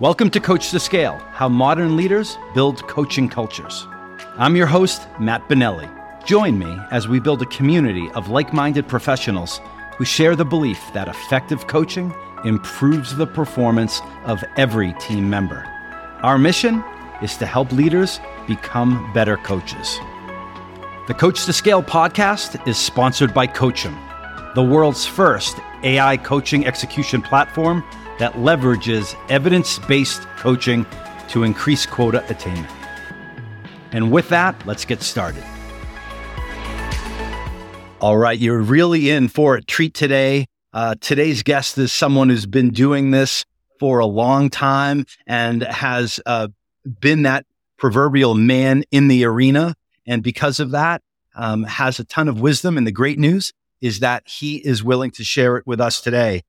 [0.00, 3.84] Welcome to Coach to Scale How Modern Leaders Build Coaching Cultures.
[4.36, 5.90] I'm your host, Matt Benelli.
[6.24, 9.60] Join me as we build a community of like minded professionals
[9.96, 12.14] who share the belief that effective coaching
[12.44, 15.66] improves the performance of every team member.
[16.22, 16.84] Our mission
[17.20, 19.98] is to help leaders become better coaches.
[21.08, 23.98] The Coach to Scale podcast is sponsored by Coachem,
[24.54, 27.82] the world's first AI coaching execution platform
[28.18, 30.86] that leverages evidence based coaching
[31.28, 32.72] to increase quota attainment.
[33.92, 35.44] And with that, let's get started.
[38.00, 40.46] All right, you're really in for a treat today.
[40.72, 43.44] Uh, today's guest is someone who's been doing this
[43.80, 46.48] for a long time and has uh,
[47.00, 47.46] been that
[47.76, 49.74] proverbial man in the arena.
[50.06, 51.02] And because of that,
[51.34, 52.76] um, has a ton of wisdom.
[52.76, 56.42] And the great news is that he is willing to share it with us today.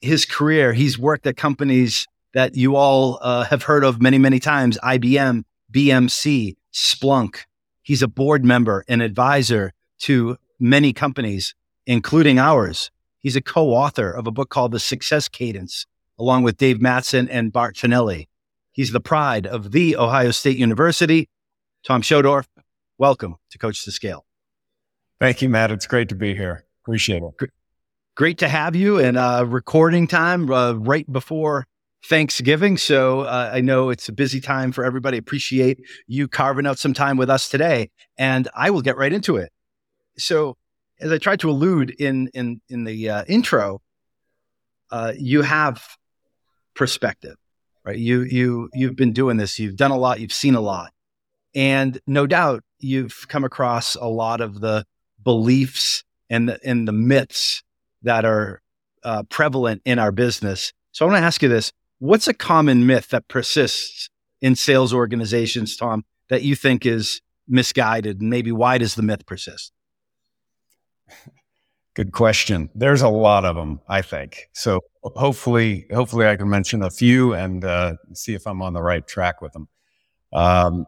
[0.00, 4.40] His career, he's worked at companies that you all uh, have heard of many, many
[4.40, 7.44] times IBM, BMC, Splunk.
[7.82, 11.54] He's a board member and advisor to many companies,
[11.86, 12.90] including ours.
[13.20, 15.86] He's a co author of a book called The Success Cadence,
[16.18, 18.26] along with Dave Mattson and Bart Fanelli.
[18.72, 21.28] He's the pride of the Ohio State University.
[21.86, 22.46] Tom Schodorf,
[22.98, 24.26] welcome to Coach to Scale.
[25.20, 25.70] Thank you, Matt.
[25.70, 26.64] It's great to be here.
[26.82, 27.50] Appreciate it.
[28.16, 31.66] Great to have you and uh, recording time uh, right before
[32.04, 32.76] Thanksgiving.
[32.76, 35.18] So uh, I know it's a busy time for everybody.
[35.18, 37.90] Appreciate you carving out some time with us today.
[38.16, 39.50] And I will get right into it.
[40.16, 40.56] So,
[41.00, 43.82] as I tried to allude in in in the uh, intro,
[44.92, 45.82] uh, you have
[46.76, 47.34] perspective,
[47.84, 47.98] right?
[47.98, 49.58] You you you've been doing this.
[49.58, 50.20] You've done a lot.
[50.20, 50.92] You've seen a lot,
[51.52, 54.86] and no doubt you've come across a lot of the
[55.20, 57.63] beliefs and the, and the myths
[58.04, 58.62] that are
[59.02, 60.72] uh, prevalent in our business.
[60.92, 64.08] So I want to ask you this: What's a common myth that persists
[64.40, 69.26] in sales organizations, Tom, that you think is misguided, and maybe why does the myth
[69.26, 69.72] persist?
[71.94, 72.70] Good question.
[72.74, 74.48] There's a lot of them, I think.
[74.52, 78.82] So hopefully, hopefully, I can mention a few and uh, see if I'm on the
[78.82, 79.68] right track with them.
[80.32, 80.86] Um,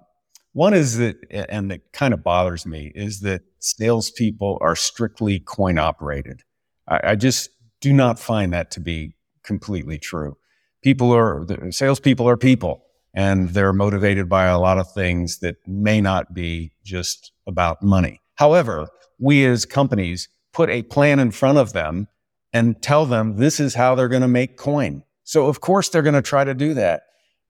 [0.53, 5.79] one is that, and it kind of bothers me, is that salespeople are strictly coin
[5.79, 6.43] operated.
[6.89, 10.37] I, I just do not find that to be completely true.
[10.83, 16.01] People are salespeople are people, and they're motivated by a lot of things that may
[16.01, 18.21] not be just about money.
[18.37, 18.89] However,
[19.19, 22.09] we as companies put a plan in front of them
[22.53, 25.03] and tell them this is how they're going to make coin.
[25.25, 27.03] So of course they're going to try to do that.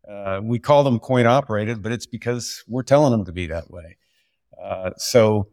[0.08, 3.70] Uh, we call them coin operated, but it's because we're telling them to be that
[3.70, 3.96] way.
[4.62, 5.48] Uh, so,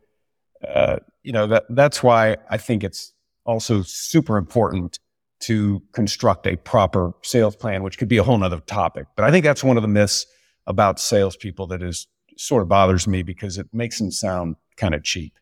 [0.68, 3.13] uh, you know, that, that's why I think it's
[3.46, 5.00] also super important
[5.42, 9.08] to construct a proper sales plan, which could be a whole nother topic.
[9.16, 10.26] But I think that's one of the myths
[10.68, 15.04] about salespeople that is sort of bothers me because it makes them sound kind of
[15.04, 15.38] cheap.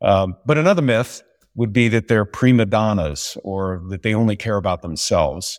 [0.00, 1.22] Um, but another myth
[1.56, 5.58] would be that they're prima donnas or that they only care about themselves.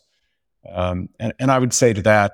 [0.71, 2.33] Um, and, and, I would say to that,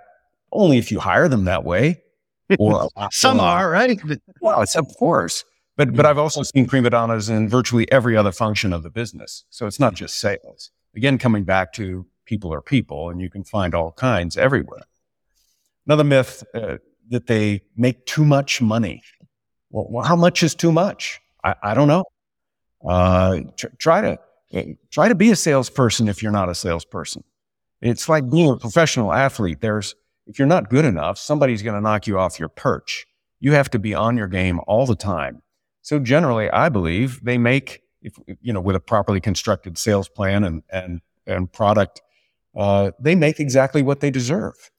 [0.52, 2.02] only if you hire them that way.
[2.60, 4.00] Or some are, right?
[4.40, 5.44] well, it's of course.
[5.78, 9.46] But but I've also seen prima donnas in virtually every other function of the business.
[9.50, 10.72] So it's not just sales.
[10.96, 14.84] Again, coming back to people are people, and you can find all kinds everywhere.
[15.86, 16.78] Another myth uh,
[17.10, 19.04] that they make too much money.
[19.70, 21.20] Well, how much is too much?
[21.44, 22.06] I, I don't know.
[22.88, 24.20] Uh, tr- try to
[24.90, 27.24] try to be a salesperson if you're not a salesperson.
[27.82, 29.60] It's like being a professional athlete.
[29.60, 29.96] There's
[30.28, 33.06] if you're not good enough, somebody's going to knock you off your perch.
[33.40, 35.42] You have to be on your game all the time.
[35.86, 40.44] So generally, I believe they make if you know with a properly constructed sales plan
[40.44, 42.02] and and and product,
[42.58, 44.72] uh, they make exactly what they deserve.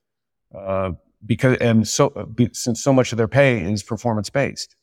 [0.53, 0.93] Uh,
[1.25, 4.75] because and so be, since so much of their pay is performance based.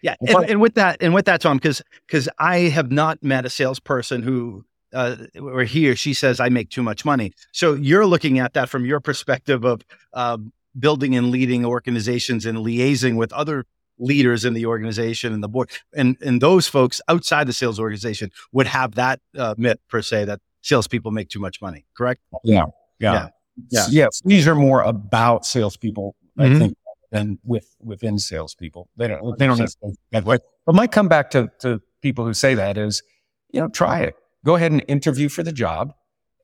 [0.00, 3.44] Yeah, and, and, with that, and with that, Tom, because because I have not met
[3.44, 7.32] a salesperson who, uh, or he or she says I make too much money.
[7.50, 10.38] So you're looking at that from your perspective of uh,
[10.78, 13.66] building and leading organizations and liaising with other
[13.98, 18.30] leaders in the organization and the board, and and those folks outside the sales organization
[18.52, 21.84] would have that uh, myth per se that salespeople make too much money.
[21.96, 22.20] Correct?
[22.44, 22.66] Yeah,
[22.98, 23.28] yeah,
[23.70, 23.86] yeah.
[23.90, 24.06] yeah.
[24.24, 26.14] These are more about salespeople.
[26.38, 26.56] Mm-hmm.
[26.56, 26.76] I think
[27.12, 28.88] than with within salespeople.
[28.96, 30.38] They don't they don't necessarily that way.
[30.66, 33.02] But my comeback to to people who say that is,
[33.52, 34.16] you know, try it.
[34.44, 35.92] Go ahead and interview for the job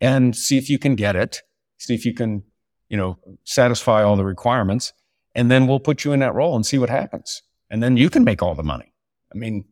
[0.00, 1.42] and see if you can get it.
[1.78, 2.44] See if you can,
[2.88, 4.92] you know, satisfy all the requirements,
[5.38, 7.42] and then we'll put you in that role and see what happens.
[7.70, 8.92] And then you can make all the money.
[9.32, 9.66] I mean,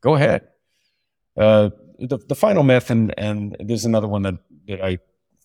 [0.00, 0.46] go ahead.
[1.36, 4.34] Uh, the, the final myth, and, and there's another one that,
[4.68, 4.98] that I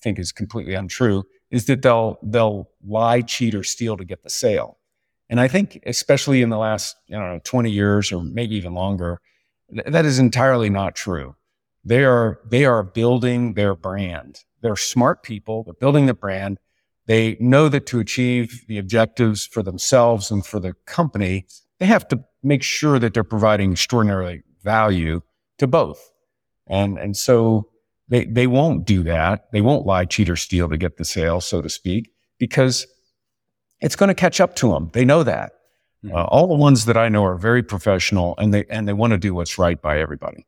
[0.03, 4.29] think is completely untrue, is that they'll they'll lie, cheat, or steal to get the
[4.29, 4.77] sale.
[5.29, 8.75] And I think, especially in the last, I don't know, 20 years or maybe even
[8.75, 9.19] longer,
[9.73, 11.35] th- that is entirely not true.
[11.83, 14.44] They are they are building their brand.
[14.62, 15.63] They're smart people.
[15.63, 16.59] They're building the brand.
[17.07, 21.46] They know that to achieve the objectives for themselves and for the company,
[21.80, 25.22] they have to make sure that they're providing extraordinary value
[25.57, 26.12] to both.
[26.68, 27.69] And and so
[28.07, 29.52] they they won't do that.
[29.52, 32.88] They won't lie, cheat, or steal to get the sale, so to speak, because
[33.81, 34.90] it's going to catch up to them.
[34.94, 35.54] They know that.
[36.04, 36.16] Mm-hmm.
[36.16, 39.12] Uh, all the ones that I know are very professional, and they and they want
[39.12, 40.46] to do what's right by everybody.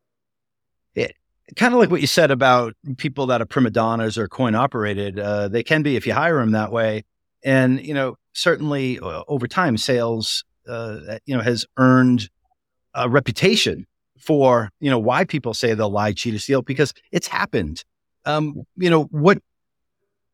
[1.55, 5.17] Kind of like what you said about people that are prima donnas or coin operated.
[5.17, 7.05] Uh, they can be if you hire them that way,
[7.44, 12.29] and you know certainly uh, over time, sales uh, you know has earned
[12.94, 13.85] a reputation
[14.19, 17.85] for you know why people say they'll lie, cheat, or steal because it's happened.
[18.25, 19.38] Um, you know what?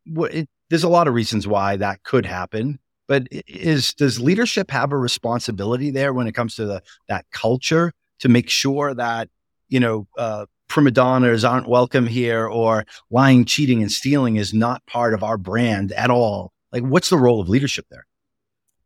[0.08, 0.34] What?
[0.34, 4.92] It, there's a lot of reasons why that could happen, but is does leadership have
[4.92, 9.30] a responsibility there when it comes to the that culture to make sure that
[9.70, 14.84] you know uh, prima donnas aren't welcome here or lying, cheating, and stealing is not
[14.88, 16.52] part of our brand at all?
[16.72, 18.08] Like, what's the role of leadership there?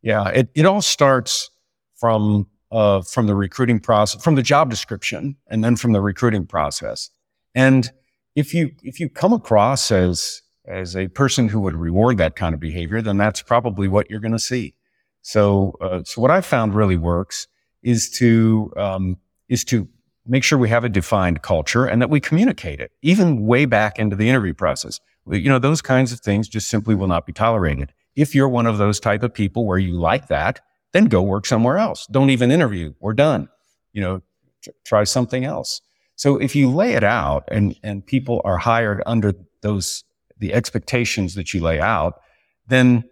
[0.01, 1.49] Yeah, it, it all starts
[1.95, 6.45] from uh, from the recruiting process, from the job description, and then from the recruiting
[6.45, 7.09] process.
[7.55, 7.89] And
[8.35, 12.53] if you if you come across as as a person who would reward that kind
[12.53, 14.75] of behavior, then that's probably what you're going to see.
[15.21, 17.47] So, uh, so what I found really works
[17.81, 19.17] is to um,
[19.47, 19.87] is to
[20.27, 23.97] make sure we have a defined culture and that we communicate it, even way back
[23.97, 24.99] into the interview process.
[25.29, 27.93] You know, those kinds of things just simply will not be tolerated.
[28.15, 30.61] If you're one of those type of people where you like that,
[30.93, 32.07] then go work somewhere else.
[32.07, 32.93] Don't even interview.
[32.99, 33.49] We're done.
[33.93, 34.21] You know,
[34.61, 35.81] t- try something else.
[36.15, 40.03] So if you lay it out and, and people are hired under those,
[40.37, 42.19] the expectations that you lay out,
[42.67, 43.03] then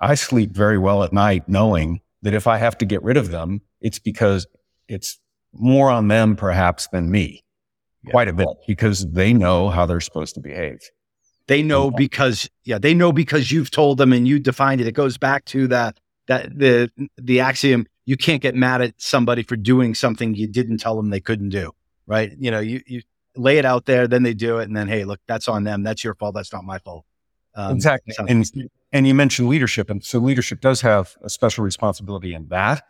[0.00, 3.30] I sleep very well at night knowing that if I have to get rid of
[3.30, 4.46] them, it's because
[4.88, 5.18] it's
[5.54, 7.42] more on them perhaps than me
[8.02, 8.10] yeah.
[8.10, 10.80] quite a bit because they know how they're supposed to behave.
[11.46, 14.86] They know because, yeah, they know because you've told them and you defined it.
[14.86, 19.42] It goes back to that that the the axiom you can't get mad at somebody
[19.42, 21.72] for doing something you didn't tell them they couldn't do
[22.06, 22.32] right?
[22.38, 23.02] You know you you
[23.36, 25.82] lay it out there then they do it and then hey look that's on them.
[25.82, 26.34] That's your fault.
[26.34, 27.04] That's not my fault.
[27.54, 28.14] Um, exactly.
[28.28, 28.44] and
[28.92, 32.82] and you mentioned leadership and so leadership does have a special responsibility in that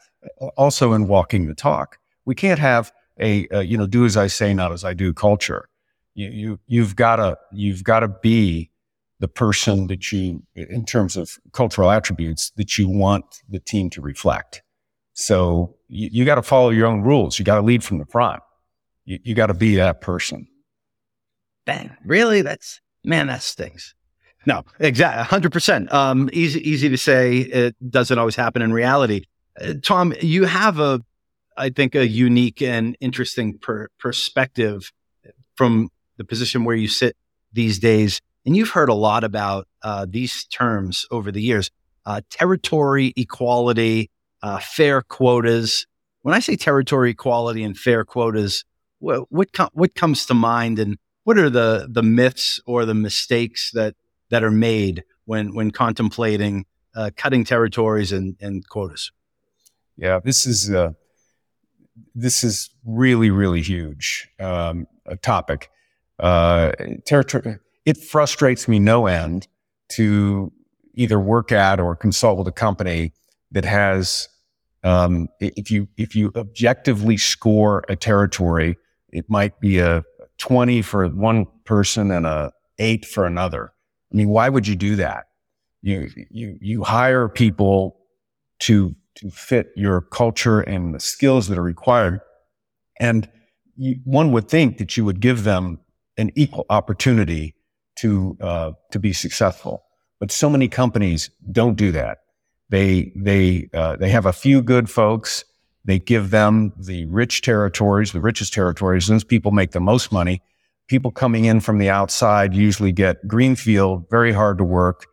[0.57, 4.27] also in walking the talk we can't have a, a you know do as i
[4.27, 5.69] say not as i do culture
[6.15, 8.71] you, you you've got to you've got to be
[9.21, 14.03] the person that you, in terms of cultural attributes, that you want the team to
[14.03, 14.63] reflect.
[15.13, 17.39] So you, you got to follow your own rules.
[17.39, 18.43] You got to lead from the front.
[19.05, 20.47] You, you got to be that person.
[21.65, 21.97] Bang.
[22.05, 22.43] Really?
[22.43, 23.95] That's, man, that stings.
[24.47, 25.39] No, exactly.
[25.39, 25.93] 100%.
[25.93, 27.39] Um, easy, easy to say.
[27.39, 29.23] It doesn't always happen in reality.
[29.59, 31.01] Uh, Tom, you have a,
[31.57, 34.93] I think, a unique and interesting per- perspective
[35.55, 37.17] from the position where you sit
[37.53, 41.71] these days and you've heard a lot about uh, these terms over the years
[42.07, 44.11] uh, territory equality,
[44.43, 45.87] uh, fair quotas.
[46.23, 48.65] When I say territory equality and fair quotas,
[48.99, 52.95] what what, com- what comes to mind, and what are the the myths or the
[52.95, 53.95] mistakes that
[54.31, 59.11] that are made when when contemplating uh, cutting territories and, and quotas?
[59.97, 60.93] Yeah, this is uh,
[62.15, 65.71] this is really really huge um, a topic.
[66.21, 66.73] Uh,
[67.05, 69.47] territory it frustrates me no end
[69.91, 70.53] to
[70.95, 73.13] either work at or consult with a company
[73.51, 74.29] that has
[74.83, 78.77] um, if you if you objectively score a territory,
[79.11, 80.05] it might be a
[80.39, 83.73] 20 for one person and a eight for another.
[84.13, 85.25] I mean, why would you do that?
[85.83, 87.97] You you you hire people
[88.61, 92.21] to to fit your culture and the skills that are required,
[92.99, 93.29] and
[93.77, 95.79] you, one would think that you would give them
[96.17, 97.55] an equal opportunity
[97.97, 99.85] to uh, to be successful.
[100.21, 102.19] But so many companies don't do that.
[102.71, 105.45] They they uh, they have a few good folks.
[105.85, 109.07] They give them the rich territories, the richest territories.
[109.07, 110.43] Those people make the most money.
[110.87, 115.07] People coming in from the outside usually get greenfield, very hard to work,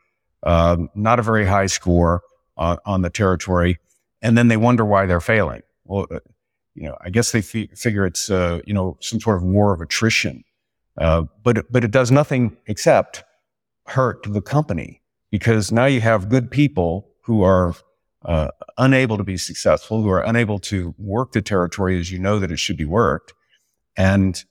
[0.44, 2.22] uh, not a very high score
[2.58, 3.80] on, on the territory,
[4.22, 5.62] and then they wonder why they're failing.
[5.86, 6.20] Well, uh,
[6.76, 9.74] you know, I guess they f- figure it's uh, you know some sort of war
[9.74, 10.44] of attrition
[10.98, 13.24] uh, but but it does nothing except
[13.88, 15.02] hurt the company
[15.32, 17.74] because now you have good people who are
[18.26, 22.40] uh, unable to be successful, who are unable to work the territory as you know
[22.40, 23.34] that it should be worked,
[23.98, 24.44] and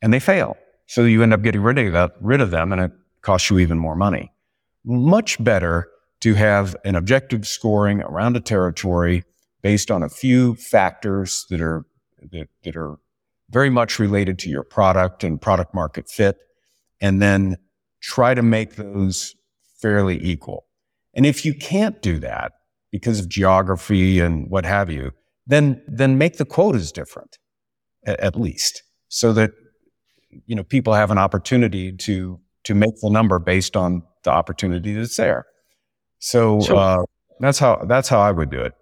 [0.00, 0.56] and they fail.
[0.86, 3.58] So you end up getting rid of that, rid of them, and it costs you
[3.58, 4.32] even more money.
[4.84, 5.88] much better
[6.22, 9.24] to have an objective scoring around a territory
[9.60, 11.84] based on a few factors that are
[12.30, 12.96] that, that are
[13.50, 16.38] very much related to your product and product market fit,
[17.00, 17.56] and then
[18.00, 19.34] try to make those
[19.80, 20.66] fairly equal.
[21.14, 22.52] And if you can't do that
[22.92, 25.10] because of geography and what have you,
[25.46, 27.38] then then make the quotas different,
[28.06, 29.50] at, at least, so that
[30.46, 34.94] you know people have an opportunity to to make the number based on the opportunity
[34.94, 35.46] that's there.
[36.24, 37.04] So, so uh,
[37.40, 38.74] that's how that's how I would do it.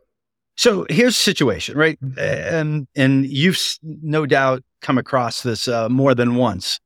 [0.57, 1.99] So here's the situation, right?
[2.19, 6.81] And and you've no doubt come across this uh, more than once.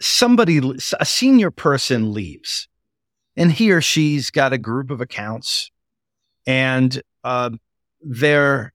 [0.00, 0.60] Somebody,
[0.98, 2.66] a senior person leaves,
[3.36, 5.70] and he or she's got a group of accounts,
[6.44, 7.50] and uh,
[8.02, 8.74] they're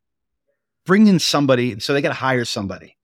[0.85, 2.95] bringing somebody, so they got to hire somebody.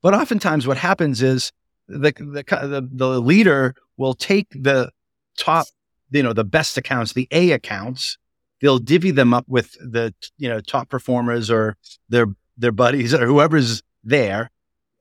[0.00, 1.52] But oftentimes, what happens is
[1.86, 4.90] the, the the the leader will take the
[5.36, 5.66] top,
[6.14, 8.16] you know, the best accounts, the A accounts.
[8.60, 11.76] They'll divvy them up with the you know top performers or
[12.08, 14.50] their their buddies or whoever's there,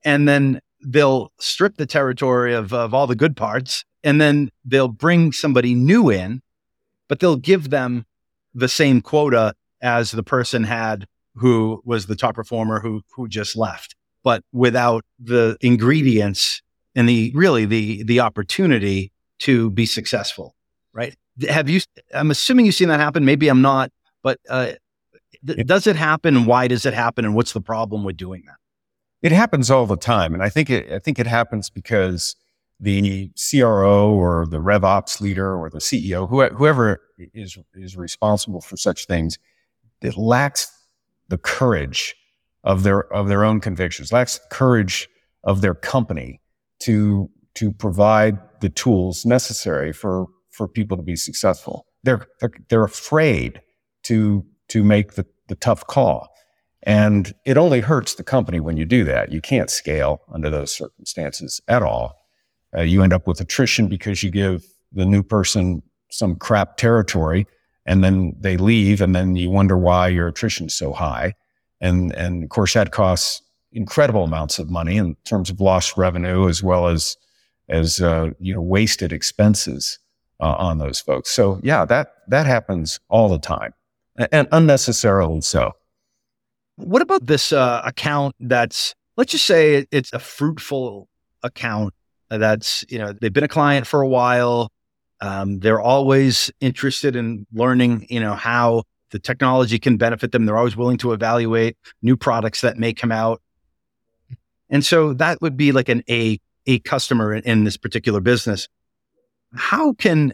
[0.03, 4.87] and then they'll strip the territory of of all the good parts, and then they'll
[4.89, 6.41] bring somebody new in,
[7.07, 8.05] but they'll give them
[8.53, 13.55] the same quota as the person had who was the top performer who who just
[13.55, 16.61] left, but without the ingredients
[16.95, 20.55] and the really the the opportunity to be successful,
[20.93, 21.15] right?
[21.49, 21.81] Have you?
[22.13, 23.25] I'm assuming you've seen that happen.
[23.25, 24.73] Maybe I'm not, but uh,
[25.45, 26.45] th- does it happen?
[26.45, 27.25] Why does it happen?
[27.25, 28.55] And what's the problem with doing that?
[29.21, 30.91] It happens all the time, and I think it.
[30.91, 32.35] I think it happens because
[32.79, 39.07] the CRO or the RevOps leader or the CEO, whoever is is responsible for such
[39.07, 39.39] things,
[40.01, 40.71] it lacks
[41.29, 42.15] the courage
[42.63, 45.09] of their of their own convictions, lacks the courage
[45.43, 46.41] of their company
[46.79, 51.85] to to provide the tools necessary for for people to be successful.
[52.03, 53.61] They're they're, they're afraid
[54.03, 56.29] to to make the, the tough call.
[56.83, 59.31] And it only hurts the company when you do that.
[59.31, 62.15] You can't scale under those circumstances at all.
[62.75, 65.81] Uh, you end up with attrition because you give the new person
[66.11, 67.47] some crap territory
[67.85, 71.33] and then they leave and then you wonder why your attrition is so high.
[71.79, 73.41] And, and of course that costs
[73.71, 77.17] incredible amounts of money in terms of lost revenue as well as
[77.69, 79.97] as uh, you know wasted expenses
[80.43, 81.31] uh, on those folks.
[81.31, 83.73] So yeah, that that happens all the time,
[84.31, 85.71] and unnecessarily so.
[86.75, 91.07] What about this uh, account that's let's just say it's a fruitful
[91.43, 91.93] account
[92.29, 94.69] that's you know they've been a client for a while.
[95.21, 100.45] Um, they're always interested in learning, you know, how the technology can benefit them.
[100.45, 103.41] They're always willing to evaluate new products that may come out.
[104.69, 108.67] And so that would be like an A a customer in, in this particular business.
[109.53, 110.33] How can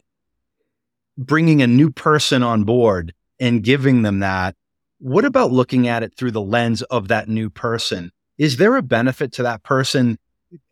[1.17, 4.55] bringing a new person on board and giving them that,
[4.99, 8.11] what about looking at it through the lens of that new person?
[8.37, 10.17] Is there a benefit to that person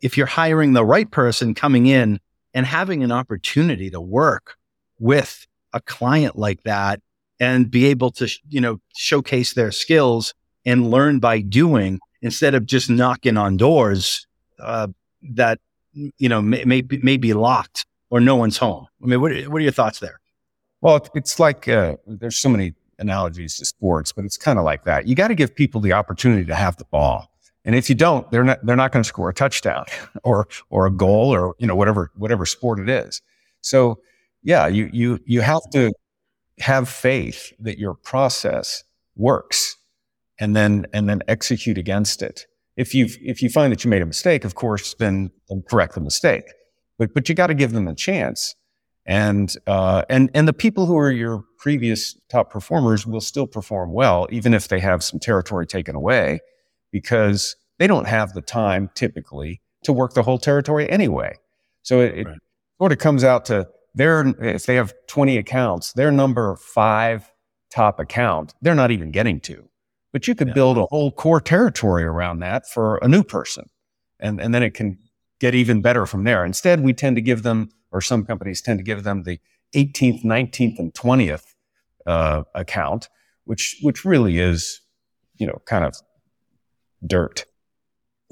[0.02, 2.20] if you're hiring the right person coming in
[2.54, 4.56] and having an opportunity to work
[5.00, 7.02] with a client like that
[7.40, 10.34] and be able to, you know, showcase their skills
[10.66, 14.28] and learn by doing instead of just knocking on doors
[14.60, 14.88] uh,
[15.22, 15.60] that
[15.94, 18.88] you know may, may, may be locked or no one's home.
[19.04, 20.20] I mean, what, what are your thoughts there?
[20.82, 24.84] Well, it's like uh, there's so many analogies to sports, but it's kind of like
[24.86, 25.08] that.
[25.08, 27.32] You got to give people the opportunity to have the ball,
[27.66, 29.86] and if you don't, they're not they're not going to score a touchdown
[30.24, 33.22] or or a goal or you know whatever whatever sport it is.
[33.62, 34.00] So
[34.44, 35.92] yeah, you you you have to
[36.60, 38.84] have faith that your process
[39.16, 39.78] works,
[40.40, 42.46] and then and then execute against it.
[42.76, 45.32] If you if you find that you made a mistake, of course, then
[45.68, 46.46] correct the mistake.
[46.98, 48.56] But but you got to give them a chance.
[49.06, 53.94] And uh, and and the people who are your previous top performers will still perform
[53.94, 56.40] well, even if they have some territory taken away,
[56.92, 61.38] because they don't have the time typically to work the whole territory anyway.
[61.84, 62.38] So it, right.
[62.80, 67.32] sort of comes out to their if they have 20 accounts, their number five
[67.70, 69.68] top account, they're not even getting to.
[70.14, 70.54] But you could yeah.
[70.54, 73.70] build a whole core territory around that for a new person.
[74.20, 74.98] And, and then it can
[75.40, 76.46] get even better from there.
[76.46, 79.40] Instead, we tend to give them, or some companies tend to give them the
[79.76, 81.54] 18th, 19th, and 20th
[82.06, 83.10] uh, account,
[83.46, 84.82] which, which really is,
[85.38, 85.96] you know, kind of
[87.06, 87.46] dirt.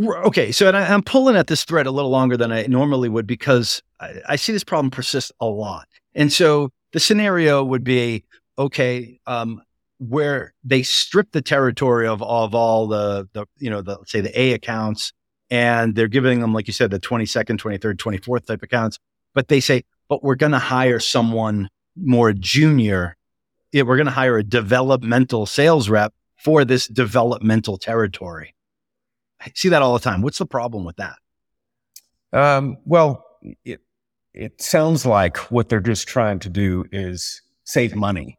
[0.02, 3.28] Okay, so I, am pulling at this thread a little longer than I normally would
[3.28, 5.88] because I, I, see this problem persist a lot.
[6.14, 8.26] And so the scenario would be
[8.58, 9.62] okay, um,
[10.00, 14.38] where they strip the territory of, of all the, the, you know, the, say the
[14.38, 15.14] A accounts
[15.50, 19.00] and they're giving them, like you said, the 22nd, 23rd, 24th type accounts.
[19.34, 23.18] But they say, but we're going to hire someone more junior.
[23.72, 28.56] Yeah, we're going to hire a developmental sales rep for this developmental territory.
[29.42, 30.22] I see that all the time.
[30.22, 31.18] What's the problem with that?
[32.34, 33.26] Um, well,
[33.64, 33.82] it
[34.34, 38.38] it sounds like what they're just trying to do is save money.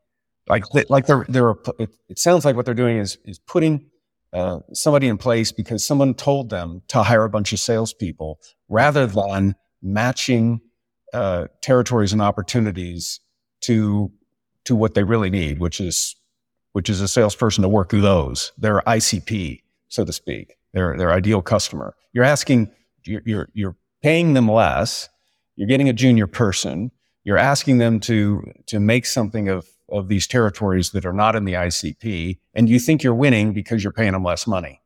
[0.49, 3.87] Like like they're they're it, it sounds like what they're doing is is putting
[4.33, 9.07] uh, somebody in place because someone told them to hire a bunch of salespeople rather
[9.07, 10.61] than matching
[11.13, 13.21] uh, territories and opportunities
[13.63, 14.11] to
[14.65, 16.17] to what they really need, which is
[16.73, 21.13] which is a salesperson to work through those their ICP, so to speak, their their
[21.13, 21.95] ideal customer.
[22.13, 22.71] You're asking,
[23.05, 25.09] you're you're, you're paying them less.
[25.55, 26.91] You're getting a junior person.
[27.25, 31.45] You're asking them to to make something of of these territories that are not in
[31.45, 34.83] the ICP, and you think you're winning because you're paying them less money.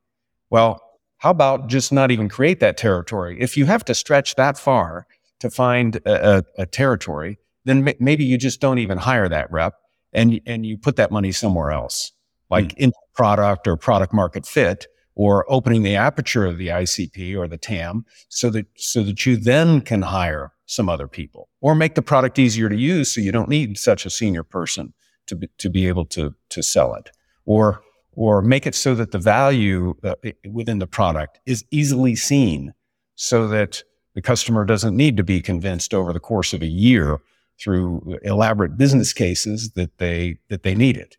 [0.50, 0.82] Well,
[1.18, 3.36] how about just not even create that territory?
[3.40, 5.06] If you have to stretch that far
[5.40, 9.50] to find a, a, a territory, then m- maybe you just don't even hire that
[9.50, 9.74] rep
[10.12, 12.12] and, and you put that money somewhere else,
[12.50, 12.78] like mm.
[12.78, 17.58] in product or product market fit or opening the aperture of the ICP or the
[17.58, 22.02] TAM so that, so that you then can hire some other people or make the
[22.02, 24.94] product easier to use so you don't need such a senior person
[25.26, 27.10] to be, to be able to, to sell it
[27.44, 30.14] or, or make it so that the value uh,
[30.48, 32.72] within the product is easily seen
[33.16, 33.82] so that
[34.14, 37.18] the customer doesn't need to be convinced over the course of a year
[37.60, 41.16] through elaborate business cases that they that they need it.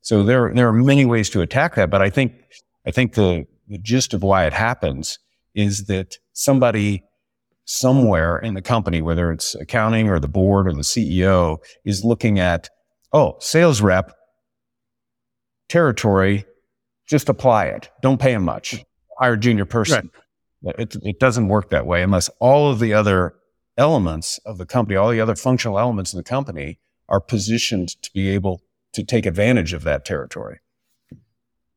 [0.00, 2.32] So there there are many ways to attack that, but I think
[2.86, 5.18] I think the the gist of why it happens
[5.54, 7.04] is that somebody
[7.64, 12.38] somewhere in the company, whether it's accounting or the board or the CEO, is looking
[12.38, 12.68] at,
[13.12, 14.12] oh, sales rep
[15.68, 16.44] territory,
[17.06, 17.90] just apply it.
[18.02, 18.84] Don't pay him much.
[19.18, 20.10] Hire a junior person.
[20.62, 20.74] Right.
[20.78, 23.34] It, it doesn't work that way unless all of the other
[23.76, 26.78] elements of the company, all the other functional elements of the company
[27.08, 30.58] are positioned to be able to take advantage of that territory.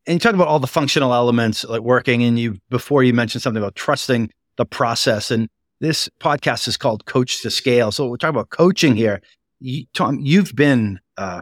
[0.08, 3.42] And you talk about all the functional elements like working, and you before you mentioned
[3.42, 5.32] something about trusting the process.
[5.32, 7.92] And this podcast is called Coach to Scale.
[7.92, 9.22] So we're talking about coaching here.
[9.60, 11.42] You, Tom, you've been uh,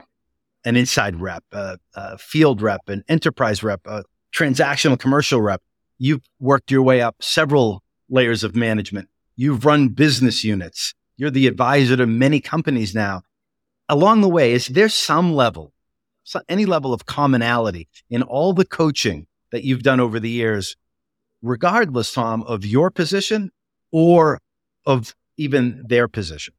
[0.66, 5.62] an inside rep, a, a, field rep, an enterprise rep, a transactional commercial rep.
[5.98, 9.10] You've worked your way up several layers of management.
[9.36, 10.94] You've run business units.
[11.18, 13.22] You're the advisor to many companies now.
[13.90, 15.74] Along the way, is there some level,
[16.50, 20.76] any level of commonality in all the coaching that you've done over the years,
[21.42, 23.52] regardless, Tom, of your position
[23.94, 24.40] or
[24.86, 26.54] of even their position?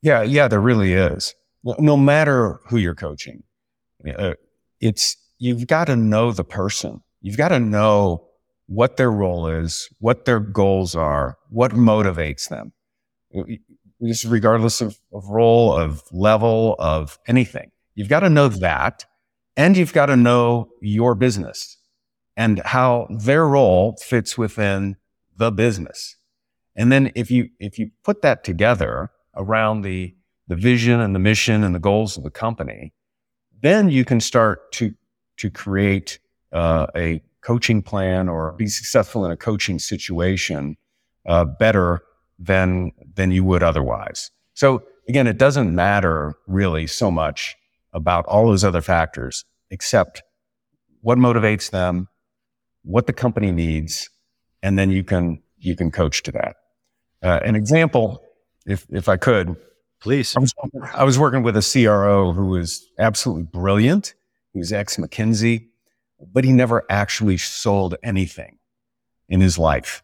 [0.00, 1.34] Yeah, yeah, there really is.
[1.64, 3.42] No matter who you're coaching,
[4.16, 4.34] uh,
[4.80, 7.02] it's you've got to know the person.
[7.20, 8.28] You've got to know
[8.66, 12.72] what their role is, what their goals are, what motivates them.
[14.00, 17.72] This regardless of, of role, of level, of anything.
[17.94, 19.04] You've got to know that.
[19.56, 21.78] And you've got to know your business
[22.36, 24.96] and how their role fits within
[25.38, 26.16] the business.
[26.76, 30.14] And then if you, if you put that together around the,
[30.46, 32.92] the vision and the mission and the goals of the company,
[33.62, 34.94] then you can start to,
[35.38, 36.18] to create
[36.52, 40.76] uh, a coaching plan or be successful in a coaching situation
[41.26, 42.02] uh, better
[42.38, 44.30] than than you would otherwise.
[44.54, 47.56] So again, it doesn't matter really so much
[47.92, 50.22] about all those other factors, except
[51.00, 52.08] what motivates them,
[52.82, 54.10] what the company needs,
[54.62, 56.56] and then you can you can coach to that.
[57.22, 58.22] Uh, an example,
[58.66, 59.56] if if I could,
[60.00, 60.36] please.
[60.36, 60.54] I was,
[60.94, 64.14] I was working with a CRO who was absolutely brilliant.
[64.52, 65.68] He was ex McKinsey
[66.32, 68.58] but he never actually sold anything
[69.28, 70.02] in his life.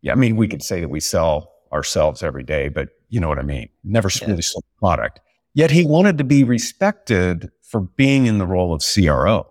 [0.00, 3.28] Yeah, I mean, we could say that we sell ourselves every day, but you know
[3.28, 3.68] what I mean.
[3.84, 4.28] Never yeah.
[4.28, 5.20] really sold a product.
[5.54, 9.46] Yet he wanted to be respected for being in the role of CRO.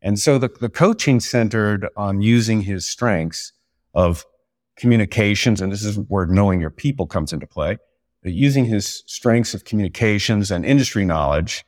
[0.00, 3.52] And so the, the coaching centered on using his strengths
[3.96, 4.24] of
[4.76, 7.78] communications, and this is where knowing your people comes into play,
[8.22, 11.64] using his strengths of communications and industry knowledge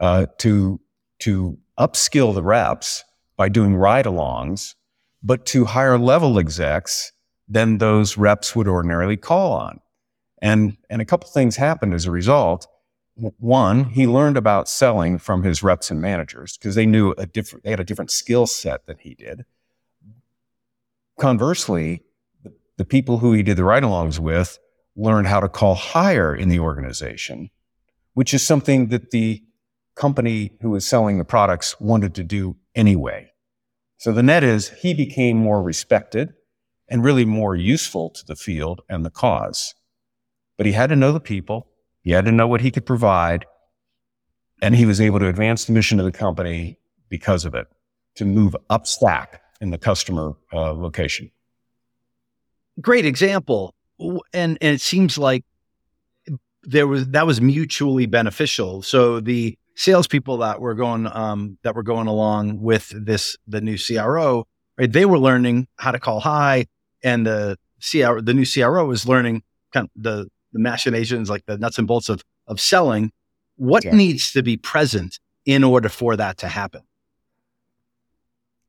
[0.00, 0.78] uh, to,
[1.18, 3.02] to upskill the reps
[3.36, 4.74] by doing ride alongs,
[5.22, 7.12] but to higher level execs
[7.48, 9.80] than those reps would ordinarily call on.
[10.42, 12.66] And, and a couple things happened as a result.
[13.14, 17.64] One, he learned about selling from his reps and managers because they knew a different,
[17.64, 19.44] they had a different skill set than he did.
[21.18, 22.02] Conversely,
[22.76, 24.58] the, people who he did the ride alongs with
[24.96, 27.50] learned how to call higher in the organization,
[28.14, 29.42] which is something that the
[29.94, 33.30] company who was selling the products wanted to do anyway.
[33.98, 36.34] So the net is he became more respected
[36.88, 39.74] and really more useful to the field and the cause.
[40.56, 41.68] but he had to know the people.
[42.02, 43.46] He had to know what he could provide.
[44.60, 47.66] And he was able to advance the mission of the company because of it,
[48.16, 51.30] to move up stack in the customer uh, location.
[52.80, 53.74] Great example.
[53.98, 55.44] And, and it seems like
[56.64, 58.82] there was that was mutually beneficial.
[58.82, 63.78] So the salespeople that were going um, that were going along with this the new
[63.78, 64.46] CRO,
[64.76, 64.90] right?
[64.90, 66.66] They were learning how to call high,
[67.02, 71.58] and the CRO, the new CRO, was learning kind of the the machinations, like the
[71.58, 73.12] nuts and bolts of of selling.
[73.56, 73.94] What yeah.
[73.94, 76.82] needs to be present in order for that to happen?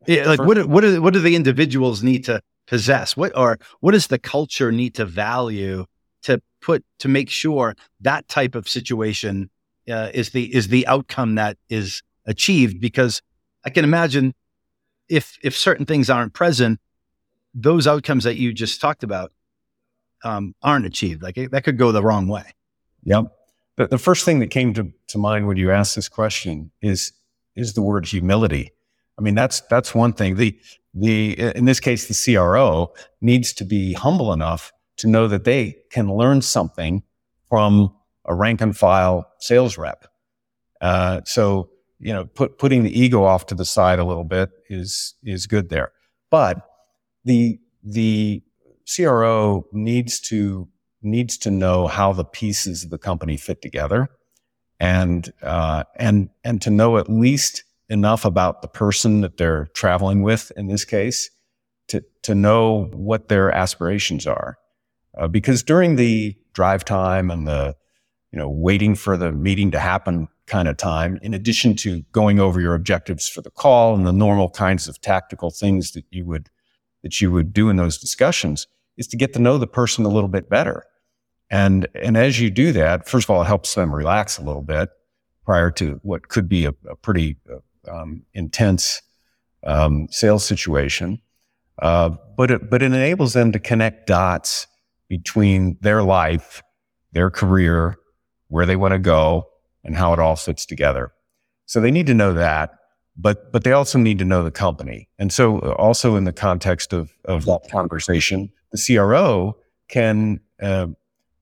[0.08, 3.16] Yeah, like what what do, what do the individuals need to possess?
[3.16, 5.86] What or what does the culture need to value
[6.24, 9.50] to put to make sure that type of situation
[9.90, 12.80] uh, is the is the outcome that is achieved?
[12.80, 13.22] Because
[13.66, 14.34] I can imagine
[15.10, 16.80] if if certain things aren't present,
[17.54, 19.32] those outcomes that you just talked about
[20.24, 21.22] um, aren't achieved.
[21.22, 22.54] Like it, that could go the wrong way.
[23.04, 23.26] Yep.
[23.76, 27.14] The, the first thing that came to, to mind when you asked this question is
[27.56, 28.72] is the word humility.
[29.18, 30.36] I mean, that's that's one thing.
[30.36, 30.58] The
[30.94, 35.78] the in this case, the CRO needs to be humble enough to know that they
[35.90, 37.04] can learn something
[37.50, 37.94] from
[38.26, 40.06] a rank and file sales rep.
[40.82, 44.50] Uh, so you know, put, putting the ego off to the side a little bit
[44.70, 45.92] is is good there.
[46.30, 46.68] But
[47.24, 48.44] the the
[48.94, 50.68] CRO needs to
[51.02, 54.10] needs to know how the pieces of the company fit together,
[54.80, 60.22] and uh, and and to know at least enough about the person that they're traveling
[60.22, 61.30] with in this case
[61.90, 64.58] to to know what their aspirations are,
[65.18, 67.76] uh, because during the drive time and the
[68.32, 72.40] you know waiting for the meeting to happen kind of time, in addition to going
[72.40, 76.26] over your objectives for the call and the normal kinds of tactical things that you
[76.26, 76.50] would
[77.04, 78.68] that you would do in those discussions
[78.98, 80.86] is to get to know the person a little bit better.
[81.50, 84.62] And, and as you do that, first of all, it helps them relax a little
[84.62, 84.90] bit
[85.46, 89.02] prior to what could be a, a pretty uh, um, intense
[89.64, 91.22] um, sales situation.
[91.82, 94.68] Uh, but it, but it enables them to connect dots
[95.10, 96.62] between their life,
[97.12, 97.98] their career,
[98.48, 99.48] where they want to go,
[99.84, 101.12] and how it all fits together.
[101.66, 102.78] So they need to know that
[103.16, 105.10] but but they also need to know the company.
[105.20, 110.88] And so uh, also in the context of of that conversation, the CRO can uh,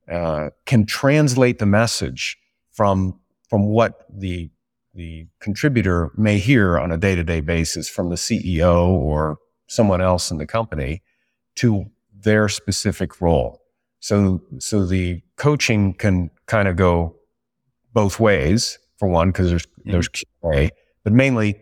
[0.09, 2.37] uh, can translate the message
[2.71, 4.49] from from what the
[4.93, 10.01] the contributor may hear on a day to day basis from the CEO or someone
[10.01, 11.01] else in the company
[11.55, 13.61] to their specific role.
[13.99, 17.15] So so the coaching can kind of go
[17.93, 18.77] both ways.
[18.97, 19.91] For one, because there's mm-hmm.
[19.91, 20.69] there's QA,
[21.03, 21.59] but mainly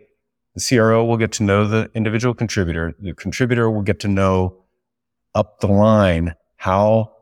[0.56, 2.94] the CRO will get to know the individual contributor.
[3.00, 4.64] The contributor will get to know
[5.36, 7.14] up the line how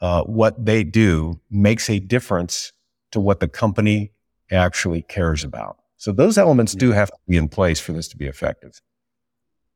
[0.00, 2.72] uh, what they do makes a difference
[3.10, 4.12] to what the company
[4.50, 5.78] actually cares about.
[5.96, 8.80] So those elements do have to be in place for this to be effective.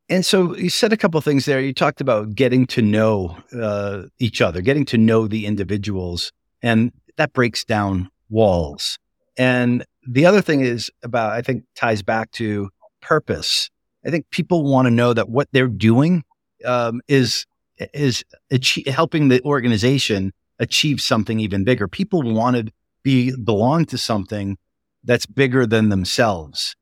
[0.08, 1.60] And so you said a couple things there.
[1.60, 6.92] You talked about getting to know uh, each other, getting to know the individuals, and
[7.16, 8.98] that breaks down walls.
[9.38, 13.70] And the other thing is about, I think, ties back to purpose.
[14.04, 16.24] I think people want to know that what they're doing
[16.64, 17.46] um, is
[17.94, 21.88] is achieve, helping the organization achieve something even bigger.
[21.88, 24.58] People want to be belong to something
[25.04, 26.76] that's bigger than themselves.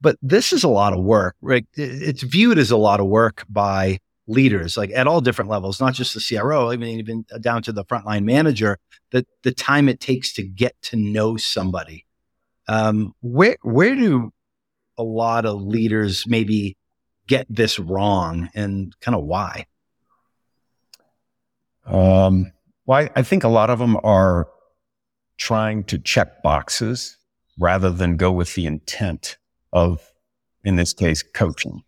[0.00, 1.66] But this is a lot of work, right?
[1.74, 5.92] It's viewed as a lot of work by leaders, like at all different levels, not
[5.92, 8.78] just the CRO, I mean, even down to the frontline manager.
[9.12, 12.06] That the time it takes to get to know somebody.
[12.68, 14.32] Um, where where do
[14.96, 16.76] a lot of leaders maybe
[17.26, 19.66] get this wrong and kind of why?
[21.86, 22.52] Um,
[22.86, 24.48] well, I, I think a lot of them are
[25.38, 27.16] trying to check boxes
[27.60, 29.36] rather than go with the intent
[29.72, 30.12] of,
[30.64, 31.82] in this case, coaching.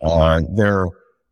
[0.00, 0.86] Uh, they're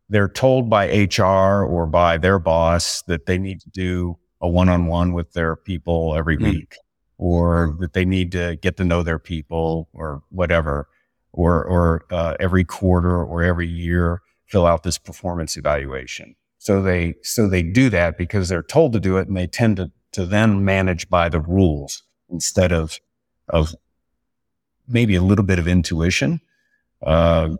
[0.09, 5.13] they're told by HR or by their boss that they need to do a one-on-one
[5.13, 6.51] with their people every mm.
[6.51, 6.75] week
[7.17, 10.89] or that they need to get to know their people or whatever,
[11.33, 16.35] or, or uh, every quarter or every year fill out this performance evaluation.
[16.59, 19.77] So they, so they do that because they're told to do it and they tend
[19.77, 22.99] to, to then manage by the rules instead of,
[23.51, 23.75] of
[24.89, 26.41] maybe a little bit of intuition.
[27.03, 27.51] Uh,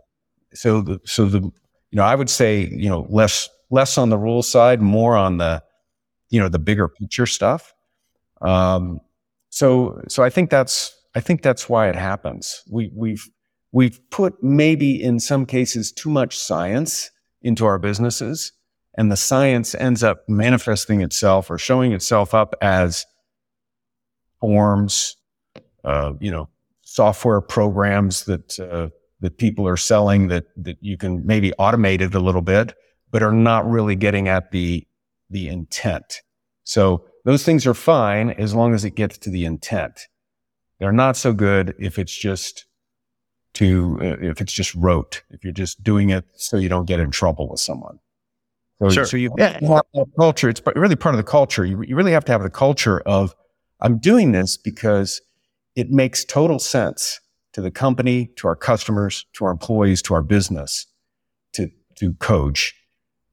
[0.53, 1.51] so the, so the, you
[1.93, 5.63] know, I would say, you know, less, less on the rule side, more on the,
[6.29, 7.73] you know, the bigger picture stuff.
[8.41, 8.99] Um,
[9.49, 12.63] so, so I think that's, I think that's why it happens.
[12.69, 13.29] We, we've,
[13.71, 18.53] we've put maybe in some cases too much science into our businesses
[18.95, 23.05] and the science ends up manifesting itself or showing itself up as
[24.39, 25.15] forms,
[25.83, 26.49] uh, you know,
[26.81, 28.89] software programs that uh,
[29.19, 32.73] that people are selling that that you can maybe automate it a little bit,
[33.11, 34.85] but are not really getting at the
[35.29, 36.21] the intent.
[36.63, 40.07] So those things are fine as long as it gets to the intent.
[40.79, 42.65] They're not so good if it's just
[43.53, 45.23] to uh, if it's just rote.
[45.29, 47.99] If you're just doing it so you don't get in trouble with someone.
[48.81, 49.05] So, sure.
[49.05, 49.59] so you yeah.
[50.17, 50.49] culture.
[50.49, 51.63] It's really part of the culture.
[51.65, 53.35] You, you really have to have the culture of
[53.79, 55.21] I'm doing this because
[55.81, 57.19] it makes total sense
[57.53, 60.85] to the company, to our customers, to our employees, to our business,
[61.53, 62.73] to to coach,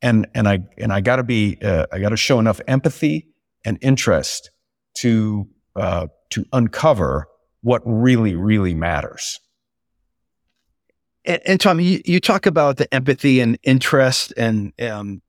[0.01, 3.29] and and I and I got to be uh, I got to show enough empathy
[3.67, 4.51] and interest
[4.95, 7.29] to uh, to uncover
[7.61, 9.39] what really really matters.
[11.27, 15.21] And, and Tom, you, you talk about the empathy and interest and um,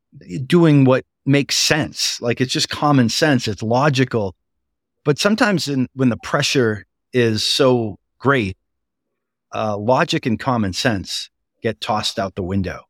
[0.46, 2.22] doing what makes sense.
[2.22, 3.46] Like it's just common sense.
[3.50, 4.38] It's logical.
[5.04, 8.58] But sometimes in, when the pressure is so great,
[9.54, 11.30] uh, logic and common sense
[11.62, 12.84] get tossed out the window.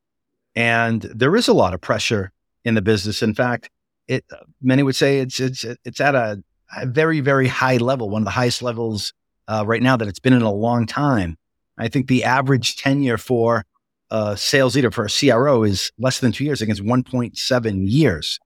[0.55, 2.31] And there is a lot of pressure
[2.65, 3.21] in the business.
[3.21, 3.69] In fact,
[4.07, 4.25] it,
[4.61, 6.43] many would say it's, it's, it's at a,
[6.75, 9.13] a very, very high level, one of the highest levels
[9.47, 11.37] uh, right now that it's been in a long time.
[11.77, 13.65] I think the average tenure for
[14.11, 18.39] a sales leader for a CRO is less than two years against 1.7 years.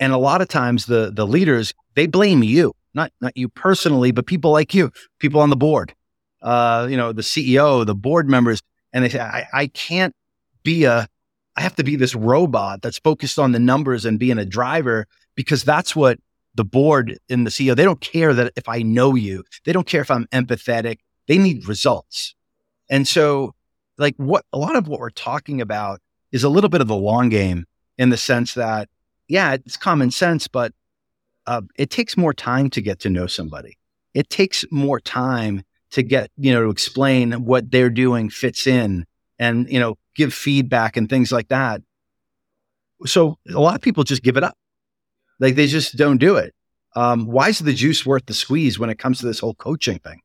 [0.00, 4.10] And a lot of times the, the leaders, they blame you, not, not you personally,
[4.10, 5.94] but people like you, people on the board,
[6.42, 8.62] uh, you know, the CEO, the board members.
[8.92, 10.14] And they say, I, I can't
[10.62, 11.08] be a,
[11.56, 15.06] I have to be this robot that's focused on the numbers and being a driver
[15.34, 16.18] because that's what
[16.54, 19.86] the board and the CEO, they don't care that if I know you, they don't
[19.86, 20.98] care if I'm empathetic.
[21.26, 22.34] They need results.
[22.90, 23.54] And so
[23.98, 26.00] like what a lot of what we're talking about
[26.32, 28.88] is a little bit of the long game in the sense that,
[29.28, 30.72] yeah, it's common sense, but
[31.48, 33.78] uh, it takes more time to get to know somebody.
[34.12, 39.06] It takes more time to get, you know, to explain what they're doing fits in
[39.38, 41.80] and, you know, give feedback and things like that.
[43.06, 44.58] So a lot of people just give it up.
[45.40, 46.54] Like they just don't do it.
[46.94, 50.00] Um, why is the juice worth the squeeze when it comes to this whole coaching
[50.00, 50.20] thing?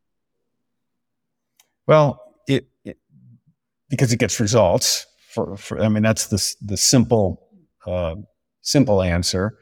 [1.88, 2.98] Well, it, it
[3.90, 5.06] because it gets results.
[5.30, 7.48] For, for I mean, that's the the simple
[7.86, 8.16] uh,
[8.62, 9.58] simple answer.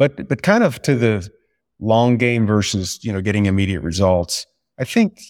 [0.00, 1.28] But but kind of to the
[1.78, 4.46] long game versus you know getting immediate results.
[4.78, 5.20] I think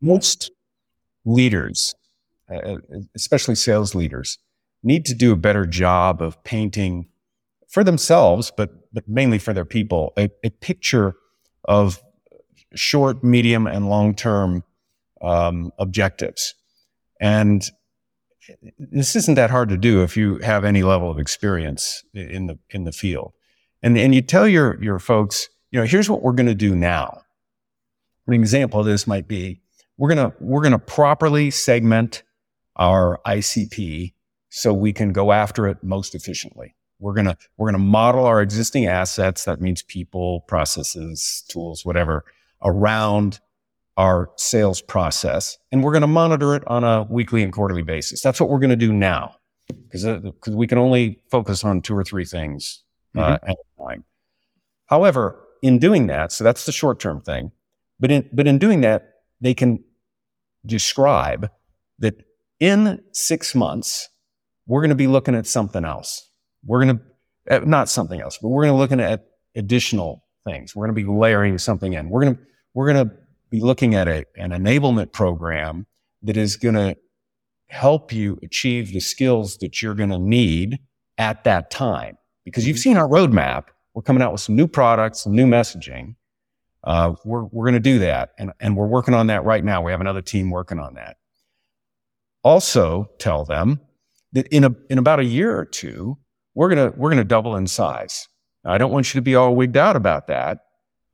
[0.00, 0.50] most
[1.26, 1.94] leaders,
[2.50, 2.76] uh,
[3.14, 4.38] especially sales leaders,
[4.82, 7.08] need to do a better job of painting
[7.68, 11.12] for themselves, but but mainly for their people, a, a picture
[11.64, 12.02] of
[12.74, 14.64] short, medium, and long term
[15.20, 16.54] um, objectives.
[17.20, 17.62] And
[18.78, 22.58] this isn't that hard to do if you have any level of experience in the
[22.70, 23.34] in the field.
[23.82, 26.74] And and you tell your your folks, you know, here's what we're going to do
[26.74, 27.22] now.
[28.26, 29.60] An example of this might be
[29.96, 32.22] we're gonna we're gonna properly segment
[32.76, 34.14] our ICP
[34.48, 36.74] so we can go after it most efficiently.
[36.98, 39.44] We're gonna we're gonna model our existing assets.
[39.44, 42.24] That means people, processes, tools, whatever,
[42.62, 43.40] around
[43.96, 48.22] our sales process, and we're going to monitor it on a weekly and quarterly basis.
[48.22, 49.34] That's what we're going to do now,
[49.68, 52.82] because uh, we can only focus on two or three things
[53.16, 54.00] uh, mm-hmm.
[54.86, 57.52] However, in doing that, so that's the short term thing,
[57.98, 59.84] but in but in doing that, they can
[60.66, 61.50] describe
[61.98, 62.14] that
[62.58, 64.08] in six months
[64.66, 66.30] we're going to be looking at something else.
[66.64, 70.76] We're going to uh, not something else, but we're going to looking at additional things.
[70.76, 72.08] We're going to be layering something in.
[72.08, 72.42] We're going to
[72.74, 73.14] we're going to
[73.50, 75.86] be looking at a, an enablement program
[76.22, 76.96] that is going to
[77.66, 80.78] help you achieve the skills that you're going to need
[81.18, 82.16] at that time.
[82.50, 82.82] Because you've mm-hmm.
[82.82, 83.66] seen our roadmap.
[83.94, 86.14] We're coming out with some new products, some new messaging.
[86.84, 89.82] Uh, we're we're going to do that, and and we're working on that right now.
[89.82, 91.18] We have another team working on that.
[92.42, 93.80] Also, tell them
[94.32, 96.16] that in a in about a year or two,
[96.54, 98.28] we're gonna we're gonna double in size.
[98.64, 100.60] Now, I don't want you to be all wigged out about that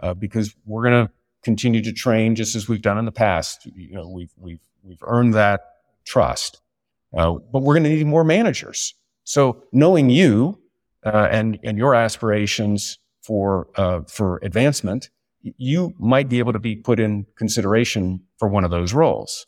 [0.01, 1.11] uh, because we're gonna
[1.43, 3.67] continue to train just as we've done in the past.
[3.67, 5.61] You know, we've we've we've earned that
[6.05, 6.61] trust,
[7.17, 8.95] uh, but we're going to need more managers.
[9.25, 10.59] So knowing you
[11.07, 15.11] uh, and and your aspirations for uh, for advancement,
[15.43, 19.47] you might be able to be put in consideration for one of those roles,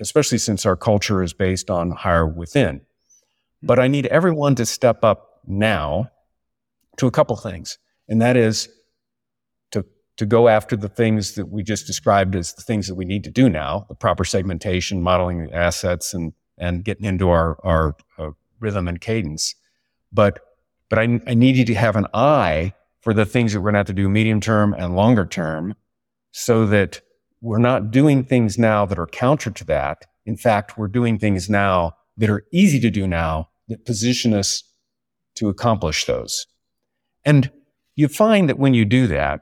[0.00, 2.82] especially since our culture is based on hire within.
[3.62, 6.10] But I need everyone to step up now
[6.98, 7.78] to a couple things,
[8.08, 8.68] and that is
[10.16, 13.24] to go after the things that we just described as the things that we need
[13.24, 18.30] to do now, the proper segmentation, modeling assets, and and getting into our our uh,
[18.60, 19.54] rhythm and cadence.
[20.12, 20.40] but
[20.92, 23.76] but I, I need you to have an eye for the things that we're going
[23.76, 25.74] to have to do medium term and longer term
[26.32, 27.00] so that
[27.40, 30.04] we're not doing things now that are counter to that.
[30.26, 34.64] In fact, we're doing things now that are easy to do now that position us
[35.36, 36.46] to accomplish those.
[37.24, 37.50] And
[37.94, 39.40] you find that when you do that,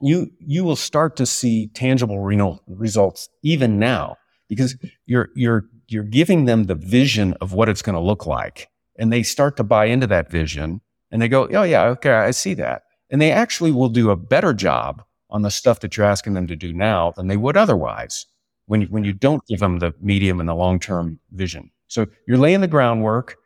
[0.00, 6.04] you, you will start to see tangible renal results even now because you're, you're, you're
[6.04, 8.68] giving them the vision of what it's going to look like.
[8.96, 10.80] And they start to buy into that vision
[11.10, 12.82] and they go, Oh yeah, okay, I see that.
[13.10, 16.46] And they actually will do a better job on the stuff that you're asking them
[16.46, 18.26] to do now than they would otherwise
[18.66, 21.70] when you, when you don't give them the medium and the long term vision.
[21.88, 23.36] So you're laying the groundwork.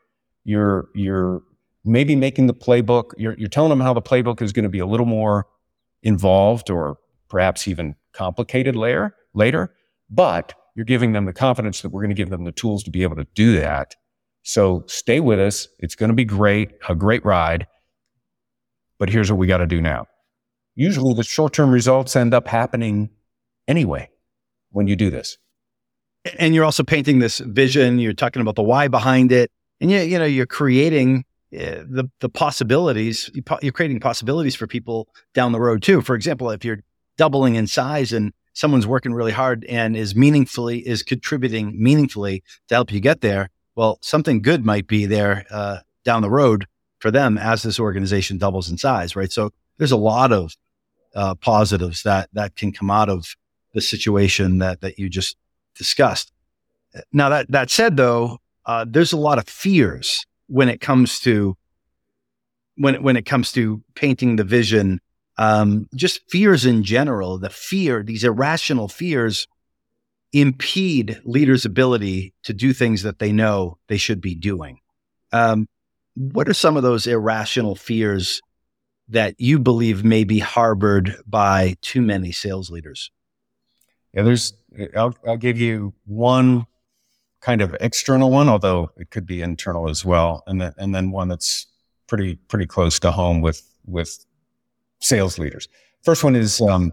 [0.45, 1.43] You're, you're
[1.85, 3.13] maybe making the playbook.
[3.17, 5.47] You're, you're telling them how the playbook is going to be a little more
[6.03, 9.75] involved or perhaps even complicated later, later,
[10.11, 12.91] but you're giving them the confidence that we're going to give them the tools to
[12.91, 13.97] be able to do that.
[14.49, 15.69] So stay with us.
[15.79, 17.67] It's going to be great, a great ride.
[18.99, 20.07] But here's what we got to do now.
[20.75, 23.11] Usually the short term results end up happening
[23.69, 24.09] anyway
[24.71, 25.37] when you do this.
[26.39, 27.99] And you're also painting this vision.
[27.99, 29.51] You're talking about the why behind it.
[29.83, 33.31] And you, you know, you're creating uh, the the possibilities.
[33.61, 36.01] You're creating possibilities for people down the road too.
[36.01, 36.81] For example, if you're
[37.19, 42.75] doubling in size and someone's working really hard and is meaningfully is contributing meaningfully to
[42.75, 46.67] help you get there, well, something good might be there uh, down the road
[46.99, 49.31] for them as this organization doubles in size, right?
[49.31, 50.57] So there's a lot of
[51.15, 53.37] uh, positives that that can come out of
[53.75, 55.37] the situation that that you just
[55.77, 56.33] discussed.
[57.13, 61.57] Now that that said, though, uh, there's a lot of fears when it comes to
[62.75, 65.01] when when it comes to painting the vision
[65.37, 69.47] um, just fears in general the fear these irrational fears
[70.33, 74.79] impede leaders ability to do things that they know they should be doing
[75.33, 75.67] um,
[76.15, 78.41] what are some of those irrational fears
[79.09, 83.11] that you believe may be harbored by too many sales leaders
[84.13, 84.53] yeah there's
[84.97, 86.67] i'll, I'll give you one
[87.41, 91.11] kind of external one, although it could be internal as well, and then and then
[91.11, 91.67] one that's
[92.07, 94.25] pretty pretty close to home with with
[95.01, 95.69] sales leaders.
[96.03, 96.93] First one is um,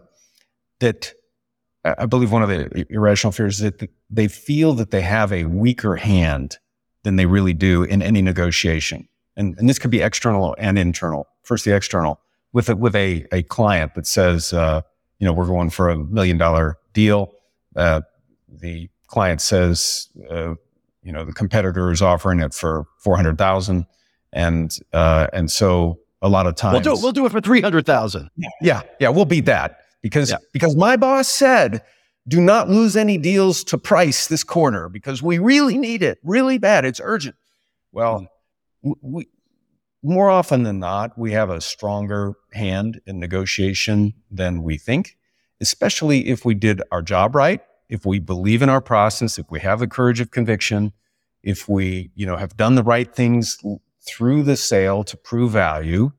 [0.80, 1.14] that
[1.86, 5.46] I believe one of the irrational fears is that they feel that they have a
[5.46, 6.58] weaker hand
[7.04, 11.28] than they really do in any negotiation, and and this could be external and internal.
[11.44, 12.20] First, the external
[12.54, 14.82] with a, with a a client that says, uh,
[15.20, 17.34] you know, we're going for a million dollar deal.
[17.76, 18.02] Uh,
[18.48, 20.56] the client says, uh,
[21.04, 23.86] you know, the competitor is offering it for 400,000.
[24.34, 27.04] And, uh, and so a lot of times we'll do, it.
[27.04, 28.30] we'll do it for 300,000.
[28.62, 28.82] Yeah.
[29.00, 29.10] Yeah.
[29.10, 30.38] We'll beat that because, yeah.
[30.54, 31.82] because my boss said,
[32.28, 36.60] do not lose any deals to price this quarter because we really need it really
[36.60, 36.86] bad.
[36.86, 37.36] It's urgent.
[37.92, 38.28] Well,
[38.86, 38.94] mm.
[39.02, 39.28] we,
[40.04, 45.18] more often than not, we have a stronger hand in negotiation than we think,
[45.60, 49.60] especially if we did our job right if we believe in our process, if we
[49.60, 50.94] have the courage of conviction,
[51.44, 53.58] if we, you know, have done the right things
[54.08, 56.12] through the sale to prove value,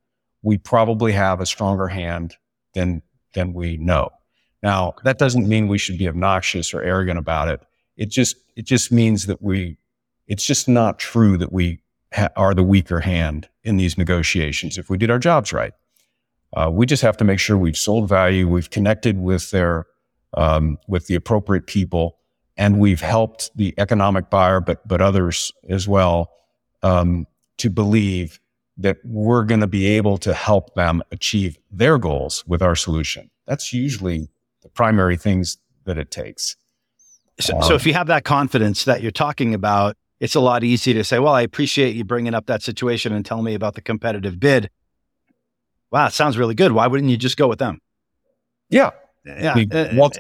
[0.43, 2.37] we probably have a stronger hand
[2.75, 3.03] than
[3.37, 4.11] than we know.
[4.65, 7.61] Now, that doesn't mean we should be obnoxious or arrogant about it.
[7.97, 9.79] It just it just means that we
[10.27, 11.79] it's just not true that we
[12.13, 15.73] ha- are the weaker hand in these negotiations if we did our jobs right.
[16.57, 19.87] Uh, we just have to make sure we've sold value, we've connected with their
[20.35, 22.19] um, with the appropriate people,
[22.57, 26.33] and we've helped the economic buyer, but but others as well,
[26.83, 27.27] um,
[27.59, 28.41] to believe
[28.79, 33.31] that we're going to be able to help them achieve their goals with our solution.
[33.47, 34.29] That's usually
[34.63, 36.57] the primary things that it takes.
[37.41, 40.65] So, um, so if you have that confidence that you're talking about, it's a lot
[40.65, 43.75] easier to say, "Well, I appreciate you bringing up that situation and telling me about
[43.75, 44.71] the competitive bid."
[45.91, 46.73] Wow, it sounds really good.
[46.73, 47.81] Why wouldn't you just go with them?
[48.71, 48.91] Yeah,
[49.25, 50.11] yeah, uh,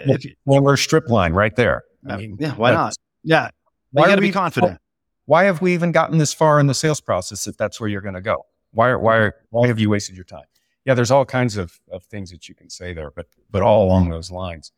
[0.45, 1.85] we're strip line right there.
[2.07, 2.95] I mean, yeah, why not?
[3.25, 3.51] Yeah,
[3.91, 4.79] why got to be confident.
[5.27, 8.01] Why have we even gotten this far in the sales process if that's where you're
[8.01, 8.47] going to go?
[8.73, 10.45] Why, why, why have you wasted your time?
[10.85, 13.85] Yeah, there's all kinds of, of things that you can say there, but but all
[13.85, 14.71] along those lines.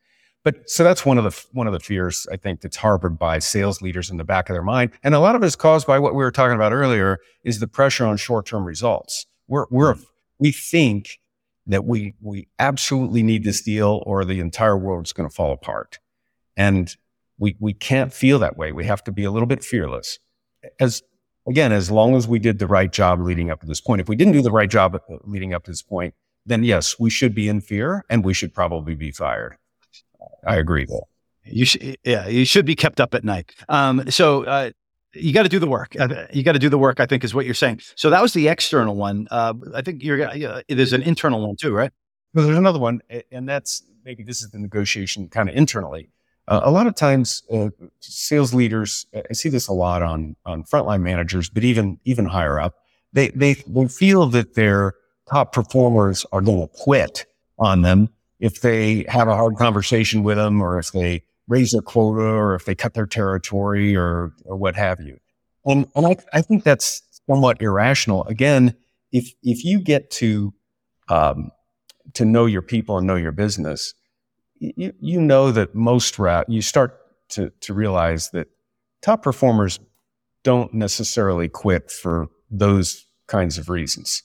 [0.43, 3.37] But so that's one of the one of the fears I think that's harbored by
[3.37, 5.85] sales leaders in the back of their mind, and a lot of it is caused
[5.85, 9.27] by what we were talking about earlier: is the pressure on short term results.
[9.47, 9.95] We're we're
[10.39, 11.19] we think
[11.67, 15.51] that we we absolutely need this deal or the entire world is going to fall
[15.51, 15.99] apart.
[16.57, 16.95] And
[17.37, 18.71] we we can't feel that way.
[18.71, 20.17] We have to be a little bit fearless.
[20.79, 21.01] As
[21.47, 24.01] again, as long as we did the right job leading up to this point.
[24.01, 26.13] If we didn't do the right job uh, leading up to this point,
[26.45, 29.57] then yes, we should be in fear and we should probably be fired.
[30.47, 30.87] I agree.
[31.43, 33.53] You should, yeah, you should be kept up at night.
[33.67, 34.71] Um, so, uh,
[35.13, 35.95] you got to do the work.
[35.99, 36.99] Uh, you got to do the work.
[36.99, 37.81] I think is what you're saying.
[37.95, 39.27] So that was the external one.
[39.31, 40.23] Uh, I think you're.
[40.23, 41.91] Uh, there's an internal one too, right?
[42.33, 43.01] Well, there's another one,
[43.31, 46.09] and that's maybe this is the negotiation kind of internally.
[46.49, 47.69] Uh, a lot of times, uh,
[47.99, 52.59] sales leaders, I see this a lot on on frontline managers, but even even higher
[52.59, 52.73] up,
[53.13, 53.53] they they
[53.87, 54.95] feel that their
[55.29, 57.27] top performers are going to quit
[57.59, 61.83] on them if they have a hard conversation with them, or if they raise their
[61.83, 65.19] quota, or if they cut their territory, or or what have you.
[65.65, 68.23] And and I, I think that's somewhat irrational.
[68.23, 68.75] Again,
[69.11, 70.51] if if you get to
[71.09, 71.51] um,
[72.13, 73.93] to know your people and know your business,
[74.59, 76.99] you, you know that most rep, you start
[77.29, 78.47] to, to realize that
[79.01, 79.79] top performers
[80.43, 84.23] don't necessarily quit for those kinds of reasons.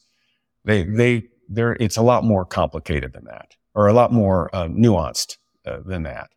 [0.65, 4.67] They, they, they're, it's a lot more complicated than that, or a lot more uh,
[4.67, 6.31] nuanced uh, than that.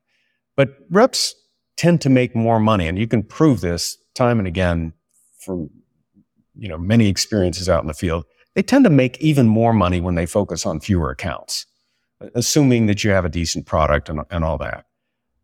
[0.56, 1.36] But reps
[1.76, 4.94] tend to make more money, and you can prove this time and again
[5.40, 5.70] from
[6.56, 8.26] you know many experiences out in the field.
[8.56, 11.68] They tend to make even more money when they focus on fewer accounts
[12.36, 14.86] assuming that you have a decent product and, and all that.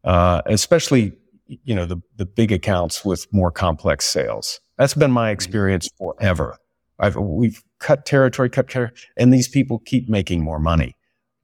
[0.03, 1.13] Uh, especially,
[1.47, 4.59] you know, the, the big accounts with more complex sales.
[4.77, 5.33] That's been my mm-hmm.
[5.33, 6.57] experience forever.
[6.99, 10.95] I've, we've cut territory, cut territory, and these people keep making more money.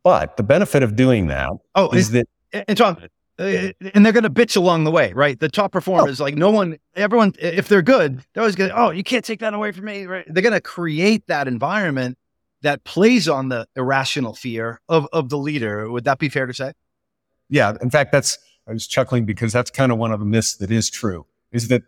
[0.04, 2.28] But the benefit of doing that oh, is that.
[2.52, 2.98] And Tom,
[3.40, 5.40] uh, and they're going to bitch along the way, right?
[5.40, 6.26] The top performers, oh.
[6.26, 9.40] like no one, everyone, if they're good, they're always going to, oh, you can't take
[9.40, 10.26] that away from me, right?
[10.28, 12.18] They're going to create that environment
[12.62, 15.90] that plays on the irrational fear of, of the leader.
[15.90, 16.74] Would that be fair to say?
[17.50, 17.76] Yeah.
[17.82, 18.38] In fact, that's,
[18.68, 21.70] I was chuckling because that's kind of one of the myths that is true is
[21.70, 21.84] that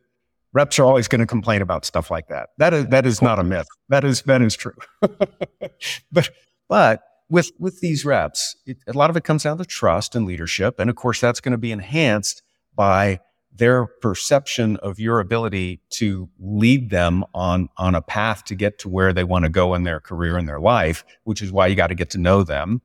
[0.54, 2.50] reps are always going to complain about stuff like that.
[2.58, 3.68] That is, that is not a myth.
[3.90, 4.74] That is, that is true.
[6.12, 6.30] but,
[6.68, 10.26] but with, with these reps, it, a lot of it comes down to trust and
[10.26, 10.80] leadership.
[10.80, 12.42] And of course, that's going to be enhanced
[12.76, 13.20] by
[13.54, 18.90] their perception of your ability to lead them on, on a path to get to
[18.90, 21.76] where they want to go in their career and their life, which is why you
[21.76, 22.82] got to get to know them.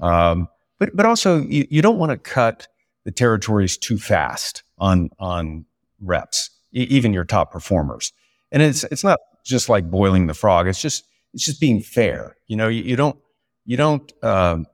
[0.00, 0.48] Um,
[0.78, 2.66] but, but also you, you don't want to cut
[3.04, 5.64] the territories too fast on, on
[6.00, 8.12] reps, e- even your top performers.
[8.50, 10.66] And it's, it's not just like boiling the frog.
[10.66, 12.36] It's just, it's just being fair.
[12.48, 13.16] You know, you, you don't,
[13.64, 14.66] you don't, um,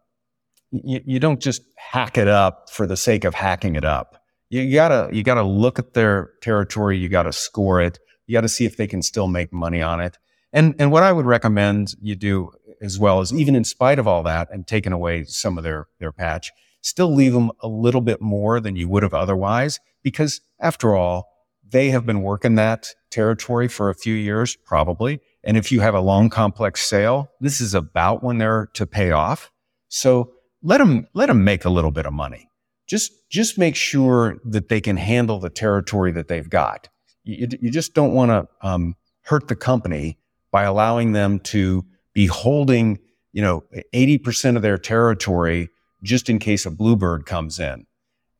[0.70, 4.73] you, you don't just hack it up for the sake of hacking it up you
[4.75, 6.99] gotta you gotta look at their territory.
[6.99, 7.99] You gotta score it.
[8.27, 10.19] You gotta see if they can still make money on it.
[10.53, 14.07] And and what I would recommend you do as well is even in spite of
[14.07, 18.01] all that and taking away some of their their patch, still leave them a little
[18.01, 21.29] bit more than you would have otherwise, because after all,
[21.69, 25.21] they have been working that territory for a few years, probably.
[25.43, 29.11] And if you have a long, complex sale, this is about when they're to pay
[29.11, 29.51] off.
[29.89, 30.33] So
[30.63, 32.49] let them let them make a little bit of money
[32.87, 36.89] just just make sure that they can handle the territory that they've got.
[37.24, 40.18] You, you just don't want to um, hurt the company
[40.53, 42.99] by allowing them to be holding,
[43.32, 45.68] you know, 80% of their territory
[46.03, 47.87] just in case a bluebird comes in.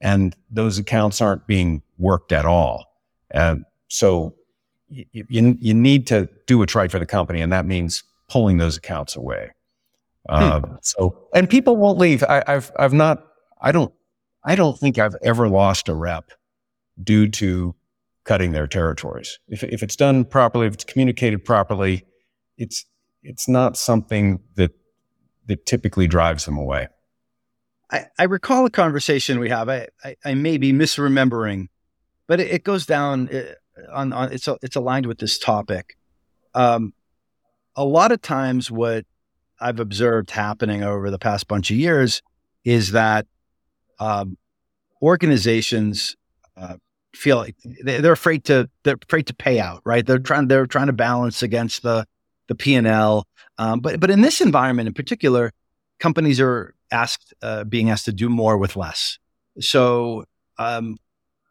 [0.01, 2.87] And those accounts aren't being worked at all.
[3.35, 3.57] Uh,
[3.89, 4.35] so
[4.89, 7.41] you, you, you, need to do what's right for the company.
[7.41, 9.51] And that means pulling those accounts away.
[10.29, 10.75] Uh, hmm.
[10.83, 12.23] So, and people won't leave.
[12.23, 13.27] I, I've, I've not,
[13.61, 13.93] I don't
[14.47, 16.31] I don't think I've ever lost a rep
[17.03, 17.75] due to
[18.25, 19.39] cutting their territories.
[19.49, 22.07] If, if it's done properly, if it's communicated properly,
[22.57, 22.87] it's,
[23.25, 24.71] it's not something that,
[25.47, 26.89] that typically drives them away.
[27.91, 29.69] I, I recall a conversation we have.
[29.69, 31.67] I, I, I may be misremembering,
[32.29, 33.55] but it, it goes down uh,
[33.93, 35.97] on, on it's, it's aligned with this topic.
[36.55, 36.95] Um,
[37.75, 39.07] a lot of times what
[39.61, 42.23] I've observed happening over the past bunch of years
[42.65, 43.27] is that
[43.99, 44.37] um,
[45.03, 46.17] organizations
[46.57, 46.77] uh,
[47.15, 50.07] feel like they're afraid to they're afraid to pay out, right?
[50.07, 52.07] They're trying they're trying to balance against the
[52.49, 53.27] the P and L.
[53.59, 55.53] Um, but but in this environment in particular,
[55.99, 59.19] companies are asked uh, being asked to do more with less.
[59.61, 60.25] So
[60.59, 60.99] um,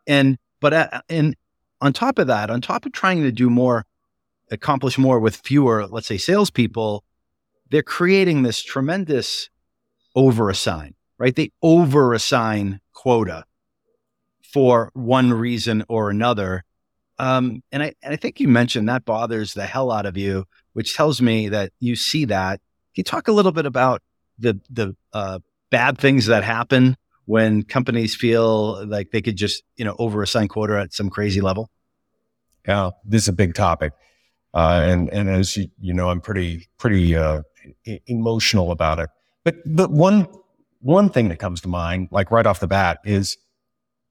[0.08, 1.36] and but uh, and
[1.82, 3.86] on top of that, on top of trying to do more,
[4.52, 7.04] accomplish more with fewer, let's say, salespeople,
[7.70, 9.50] they're creating this tremendous
[10.16, 11.36] overassign right?
[11.36, 13.46] They over assign quota
[14.56, 16.64] for one reason or another.
[17.18, 20.46] Um, and I and I think you mentioned that bothers the hell out of you,
[20.74, 22.60] which tells me that you see that.
[22.94, 24.02] Can you talk a little bit about
[24.38, 25.40] the the uh,
[25.70, 30.48] bad things that happen when companies feel like they could just you know over assign
[30.48, 31.70] quota at some crazy level?
[32.68, 33.94] Yeah, this is a big topic,
[34.54, 37.44] uh, and and as you you know, I'm pretty pretty uh,
[38.08, 39.10] emotional about it.
[39.46, 40.28] But but one
[40.86, 43.38] one thing that comes to mind, like right off the bat, is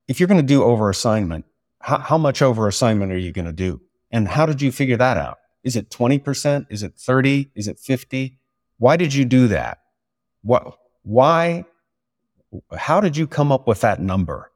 [0.08, 1.44] if you're going to do over assignment,
[1.80, 3.80] how, how much over assignment are you going to do?
[4.10, 5.38] And how did you figure that out?
[5.62, 6.66] Is it 20%?
[6.70, 7.52] Is it 30?
[7.54, 8.40] Is it 50?
[8.78, 9.82] Why did you do that?
[10.42, 11.64] What, why,
[12.76, 14.50] how did you come up with that number?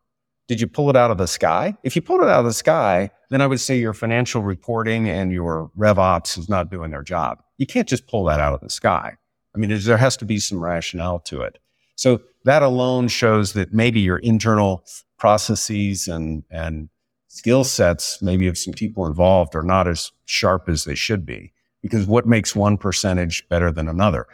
[0.48, 1.76] Did you pull it out of the sky?
[1.84, 5.08] If you pulled it out of the sky, then I would say your financial reporting
[5.08, 7.44] and your rev ops is not doing their job.
[7.58, 9.16] You can't just pull that out of the sky.
[9.54, 11.58] I mean, there has to be some rationale to it.
[11.98, 14.84] So that alone shows that maybe your internal
[15.18, 16.88] processes and, and
[17.26, 21.52] skill sets, maybe of some people involved, are not as sharp as they should be.
[21.82, 24.28] Because what makes one percentage better than another?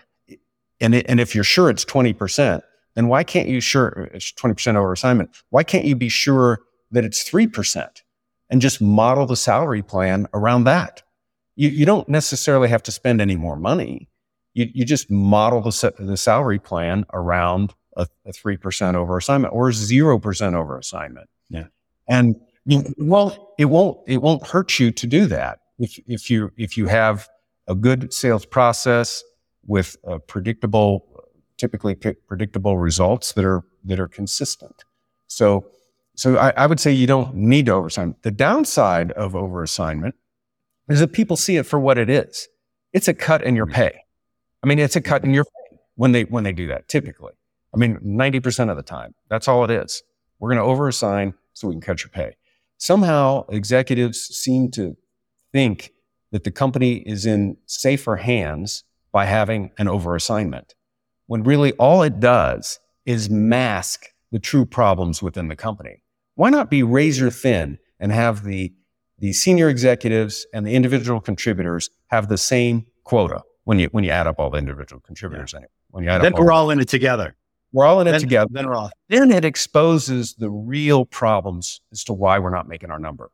[0.79, 2.61] And, it, and if you're sure it's 20%,
[2.97, 5.31] then why can't you sure it's 20% over assignment?
[5.49, 6.61] Why can't you be sure
[6.91, 8.03] that it's 3%
[8.51, 11.03] and just model the salary plan around that?
[11.57, 14.11] You, you don't necessarily have to spend any more money.
[14.55, 19.71] You, you just model the, the salary plan around a, a 3% over assignment or
[19.71, 21.29] 0% over assignment.
[21.49, 21.65] Yeah.
[22.09, 25.61] And you, well, it won't, it won't hurt you to do that.
[25.79, 27.29] If, if you, if you have
[27.67, 29.23] a good sales process
[29.67, 31.07] with a predictable,
[31.57, 34.85] typically predictable results that are, that are consistent.
[35.27, 35.67] So,
[36.17, 38.15] so I, I would say you don't need to overassign.
[38.23, 40.13] The downside of overassignment
[40.89, 42.49] is that people see it for what it is.
[42.93, 43.75] It's a cut in your mm-hmm.
[43.75, 44.04] pay.
[44.65, 45.45] I mean, it's a cut in your
[45.97, 47.35] when they, when they do that typically.
[47.75, 50.03] I mean, 90% of the time, that's all it is.
[50.39, 52.37] We're going to overassign so we can cut your pay.
[52.79, 54.97] Somehow executives seem to
[55.53, 55.93] think
[56.33, 60.71] that the company is in safer hands by having an overassignment
[61.27, 66.03] when really all it does is mask the true problems within the company.
[66.37, 68.73] Why not be razor thin and have the,
[69.19, 74.11] the senior executives and the individual contributors have the same quota when you, when you
[74.11, 75.53] add up all the individual contributors?
[75.53, 75.59] Yeah.
[75.59, 77.35] Anyway, when you add then up we're all in it together.
[77.73, 78.49] We're all in it then, together.
[78.53, 78.91] Then we're all.
[79.09, 83.33] Then it exposes the real problems as to why we're not making our number.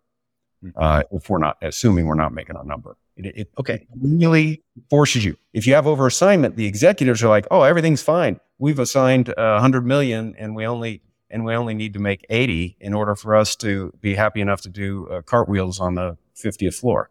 [0.62, 0.70] Hmm.
[0.76, 5.24] Uh, if we're not assuming we're not making our number, it, it okay really forces
[5.24, 5.36] you.
[5.52, 8.40] If you have over assignment, the executives are like, "Oh, everything's fine.
[8.58, 12.24] We've assigned a uh, hundred million, and we only and we only need to make
[12.30, 16.16] eighty in order for us to be happy enough to do uh, cartwheels on the
[16.34, 17.10] fiftieth floor."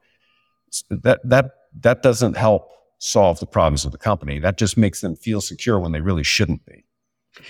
[0.72, 1.52] So that that
[1.82, 4.40] that doesn't help solve the problems of the company.
[4.40, 6.86] That just makes them feel secure when they really shouldn't be.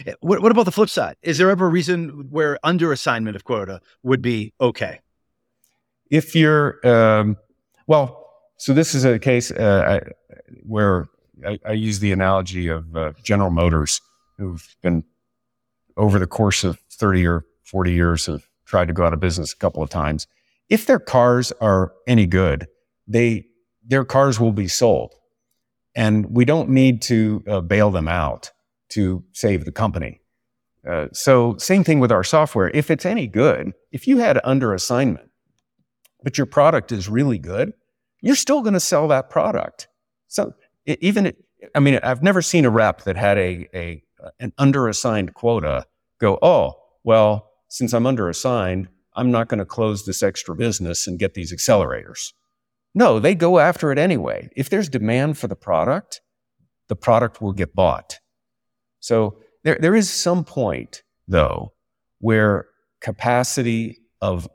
[0.06, 1.18] Eh, what, what about the flip side?
[1.22, 5.00] Is there ever a reason where under assignment of quota would be okay?
[6.10, 7.38] If you're, um,
[7.88, 8.28] well,
[8.58, 10.12] so this is a case uh, I,
[10.64, 11.08] where
[11.46, 14.02] I, I, use the analogy of uh, General Motors,
[14.38, 15.04] who've been
[15.96, 19.54] over the course of 30 or 40 years have tried to go out of business
[19.54, 20.28] a couple of times.
[20.70, 22.68] If their cars are any good,
[23.08, 23.46] they
[23.86, 25.16] their cars will be sold,
[25.96, 28.52] and we don't need to uh, bail them out
[28.90, 30.22] to save the company.
[30.88, 32.70] Uh, so same thing with our software.
[32.70, 35.30] If it's any good, if you had under assignment,
[36.24, 37.74] but your product is really good,
[38.22, 39.88] you're still going to sell that product.
[40.28, 40.54] So
[40.86, 41.38] it, even, it,
[41.76, 44.04] I mean, I've never seen a rep that had a, a
[44.40, 45.86] an under assigned quota
[46.20, 51.08] go, oh, well, since I'm under assigned, I'm not going to close this extra business
[51.08, 52.34] and get these accelerators.
[53.00, 54.50] No, they go after it anyway.
[54.58, 56.20] If there's demand for the product,
[56.90, 58.20] the product will get bought.
[59.00, 61.72] So there, there is some point, though,
[62.20, 62.66] where
[63.00, 64.50] capacity of,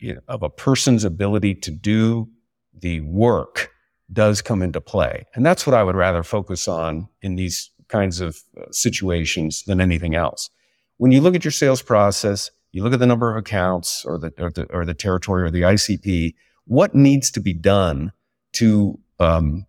[0.00, 2.28] you know, of a person's ability to do
[2.76, 3.70] the work
[4.12, 5.24] does come into play.
[5.36, 9.80] And that's what I would rather focus on in these kinds of uh, situations than
[9.80, 10.50] anything else.
[10.96, 14.18] When you look at your sales process, you look at the number of accounts or
[14.18, 16.34] the, or the, or the territory or the ICP,
[16.66, 18.12] what needs to be done
[18.54, 19.66] to, um,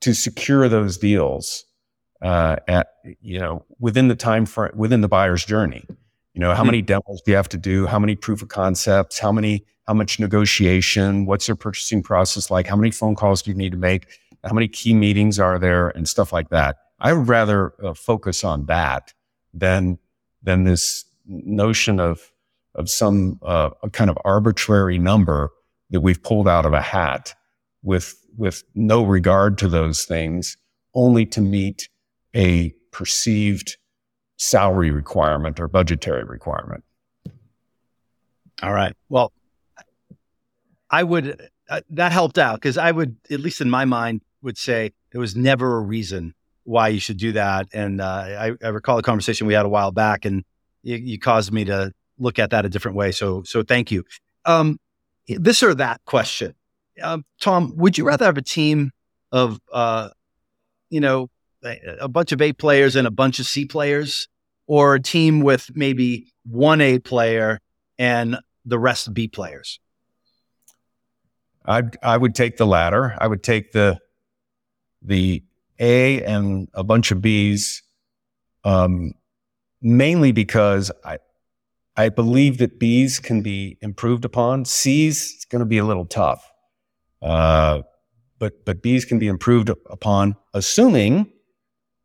[0.00, 1.64] to secure those deals
[2.22, 2.88] uh, at
[3.20, 5.84] you know within the time frame within the buyer's journey.
[6.34, 6.68] You know, how hmm.
[6.68, 7.86] many demos do you have to do?
[7.86, 9.18] How many proof of concepts?
[9.18, 9.64] How many?
[9.86, 11.24] How much negotiation?
[11.24, 12.66] What's their purchasing process like?
[12.66, 14.06] How many phone calls do you need to make?
[14.44, 16.76] How many key meetings are there and stuff like that?
[17.00, 19.14] I would rather uh, focus on that
[19.54, 19.98] than
[20.42, 22.32] than this notion of
[22.74, 25.50] of some uh, kind of arbitrary number
[25.90, 27.34] that we've pulled out of a hat
[27.82, 30.56] with with no regard to those things,
[30.94, 31.88] only to meet
[32.34, 33.76] a perceived
[34.36, 36.84] salary requirement or budgetary requirement.
[38.62, 38.94] All right.
[39.08, 39.32] Well,
[40.90, 44.56] I would, uh, that helped out because I would, at least in my mind, would
[44.56, 46.34] say there was never a reason
[46.64, 47.66] why you should do that.
[47.72, 50.44] And uh, I, I, recall a conversation we had a while back, and
[50.82, 53.10] you, you, caused me to look at that a different way.
[53.10, 54.04] So, so thank you.
[54.44, 54.78] Um,
[55.28, 56.54] this or that question,
[57.02, 58.90] um, Tom, would you rather have a team
[59.30, 60.08] of, uh,
[60.90, 61.28] you know,
[61.62, 64.28] a bunch of A players and a bunch of C players,
[64.66, 67.60] or a team with maybe one A player
[67.98, 69.80] and the rest B players?
[71.66, 73.16] I I would take the latter.
[73.18, 73.98] I would take the
[75.02, 75.42] the
[75.78, 77.82] A and a bunch of Bs,
[78.64, 79.12] um,
[79.82, 81.18] mainly because I
[81.98, 84.64] I believe that Bs can be improved upon.
[84.64, 86.48] Cs it's going to be a little tough,
[87.20, 87.82] uh,
[88.38, 91.32] but but Bs can be improved upon, assuming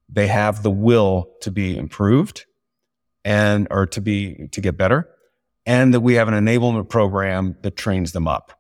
[0.10, 2.46] they have the will to be improved
[3.24, 5.08] and or to be to get better,
[5.68, 8.60] and that we have an enablement program that trains them up.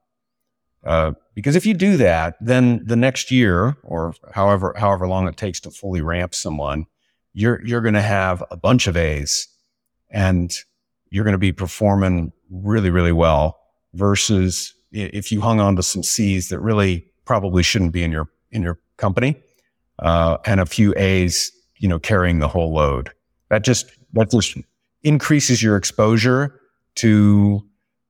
[0.83, 5.35] Uh, because if you do that, then the next year or however however long it
[5.35, 6.85] takes to fully ramp someone,
[7.33, 9.47] you're you're going to have a bunch of A's,
[10.11, 10.55] and
[11.13, 13.59] you're going to be performing really, really well
[13.93, 18.27] versus if you hung on to some C's that really probably shouldn't be in your,
[18.49, 19.39] in your company,
[19.99, 23.11] uh, and a few A's, you know, carrying the whole load.
[23.49, 24.57] That just, that just
[25.03, 26.59] increases your exposure
[26.95, 27.63] to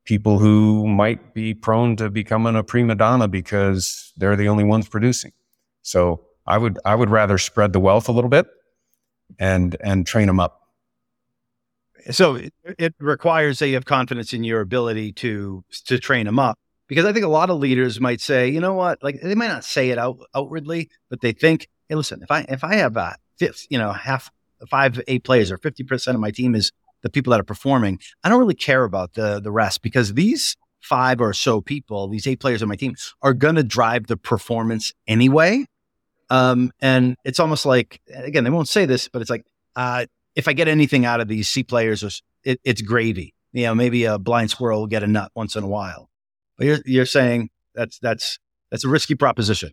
[0.05, 4.87] people who might be prone to becoming a prima donna because they're the only ones
[4.87, 5.33] producing.
[5.81, 8.47] So I would, I would rather spread the wealth a little bit
[9.39, 10.62] and, and train them up
[12.11, 16.39] so it, it, requires that you have confidence in your ability to to train them
[16.39, 19.01] up because i think a lot of leaders might say you know what?
[19.03, 22.45] Like they might not say it out outwardly but they think hey listen if i
[22.49, 24.31] if i have a fifth you know half
[24.69, 28.29] five eight players or 50% of my team is the people that are performing i
[28.29, 32.39] don't really care about the the rest because these five or so people these eight
[32.39, 35.65] players on my team are going to drive the performance anyway.
[36.29, 39.45] Um and it's almost like again they won't say this but it's like
[39.75, 40.05] uh
[40.35, 43.33] if I get anything out of these C players, it, it's gravy.
[43.51, 46.09] You know, maybe a blind squirrel will get a nut once in a while.
[46.57, 48.39] But you're you're saying that's that's
[48.71, 49.71] that's a risky proposition.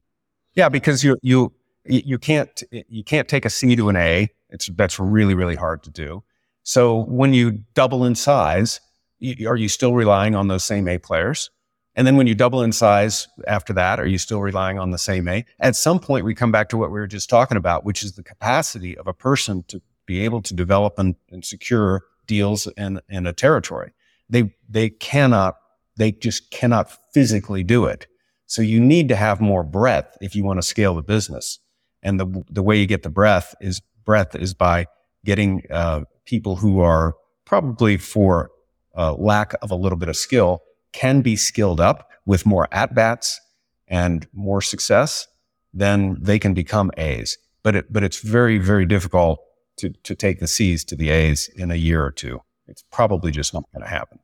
[0.54, 1.52] Yeah, because you you
[1.84, 4.28] you can't you can't take a C to an A.
[4.50, 6.22] It's that's really really hard to do.
[6.62, 8.80] So when you double in size,
[9.18, 11.50] you, are you still relying on those same A players?
[11.96, 14.98] And then when you double in size after that, are you still relying on the
[14.98, 15.44] same A?
[15.58, 18.12] At some point, we come back to what we were just talking about, which is
[18.12, 23.00] the capacity of a person to be able to develop and, and secure deals in,
[23.08, 23.92] in a territory.
[24.28, 25.54] They, they cannot,
[25.96, 28.06] they just cannot physically do it.
[28.46, 31.60] So you need to have more breadth if you want to scale the business.
[32.02, 34.86] And the, the way you get the breadth is breadth is by
[35.24, 38.50] getting, uh, people who are probably for
[38.96, 42.94] uh, lack of a little bit of skill can be skilled up with more at
[42.94, 43.40] bats
[43.86, 45.28] and more success,
[45.72, 47.38] then they can become A's.
[47.62, 49.38] But it, but it's very, very difficult
[49.80, 52.40] to, to take the C's to the A's in a year or two.
[52.66, 54.20] It's probably just not going to happen.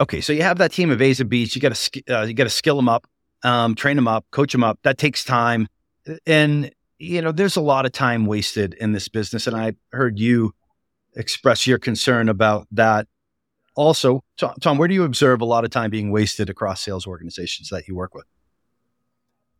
[0.00, 1.54] Okay, so you have that team of A's and B's.
[1.54, 3.06] You got to uh, you got to skill them up,
[3.42, 4.78] um, train them up, coach them up.
[4.82, 5.68] That takes time,
[6.26, 9.46] and you know there's a lot of time wasted in this business.
[9.46, 10.54] And I heard you
[11.16, 13.08] express your concern about that.
[13.76, 14.24] Also,
[14.60, 17.86] Tom, where do you observe a lot of time being wasted across sales organizations that
[17.86, 18.26] you work with?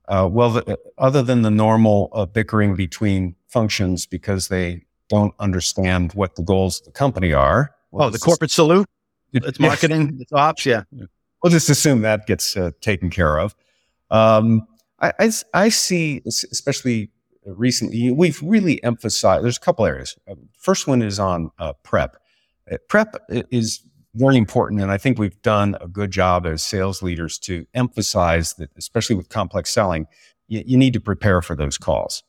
[0.08, 6.12] Uh, well, the, other than the normal uh, bickering between functions because they don't understand
[6.14, 7.74] what the goals of the company are.
[7.90, 8.88] Well, oh, the corporate salute?
[9.32, 10.84] It's marketing, it's ops, yeah.
[11.42, 13.54] We'll just assume that gets uh, taken care of.
[14.10, 14.66] Um,
[15.00, 17.10] I, I, I, see, especially
[17.44, 20.16] recently, we've really emphasized, there's a couple areas.
[20.28, 22.16] Uh, first one is on uh, prep.
[22.70, 23.82] Uh, prep is
[24.14, 24.80] very important.
[24.80, 29.16] And I think we've done a good job as sales leaders to emphasize that, especially
[29.16, 30.06] with complex selling,
[30.48, 32.22] you, you need to prepare for those calls.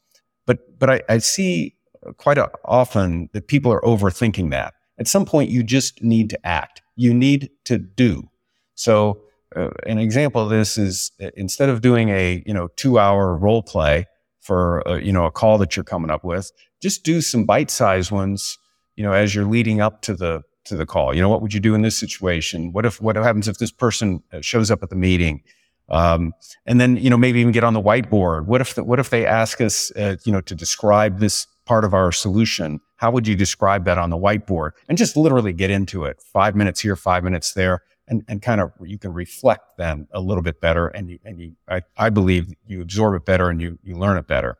[0.45, 1.75] But, but I, I see
[2.17, 4.73] quite a, often that people are overthinking that.
[4.97, 6.81] At some point, you just need to act.
[6.95, 8.29] You need to do.
[8.75, 9.21] So,
[9.55, 13.35] uh, an example of this is uh, instead of doing a you know two hour
[13.35, 14.07] role play
[14.39, 17.45] for a, uh, you know a call that you're coming up with, just do some
[17.45, 18.57] bite sized ones.
[18.95, 21.13] You know, as you're leading up to the to the call.
[21.13, 22.71] You know, what would you do in this situation?
[22.71, 25.43] What if what happens if this person uh, shows up at the meeting?
[25.89, 26.33] Um,
[26.65, 28.45] and then you know maybe even get on the whiteboard.
[28.45, 31.85] What if the, what if they ask us uh, you know to describe this part
[31.85, 32.81] of our solution.
[32.97, 34.71] How would you describe that on the whiteboard?
[34.89, 36.21] And just literally get into it.
[36.21, 40.19] Five minutes here, five minutes there, and, and kind of you can reflect then a
[40.19, 40.87] little bit better.
[40.89, 44.17] And you, and you, I, I believe you absorb it better and you, you learn
[44.17, 44.57] it better.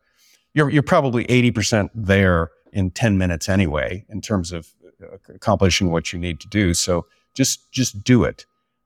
[0.53, 4.69] You're, you're probably 80% there in 10 minutes anyway, in terms of
[5.03, 6.73] uh, accomplishing what you need to do.
[6.73, 8.45] So just, just do it.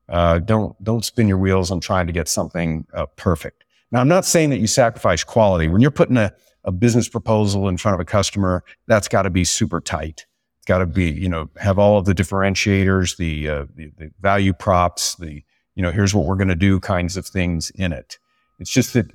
[0.09, 3.65] Uh, don't, don't spin your wheels on trying to get something uh, perfect.
[3.91, 5.67] Now, I'm not saying that you sacrifice quality.
[5.67, 6.33] When you're putting a,
[6.65, 10.25] a business proposal in front of a customer, that's got to be super tight.
[10.57, 14.11] It's got to be, you know, have all of the differentiators, the, uh, the, the
[14.19, 15.43] value props, the,
[15.75, 18.17] you know, here's what we're going to do kinds of things in it.
[18.59, 19.11] It's just that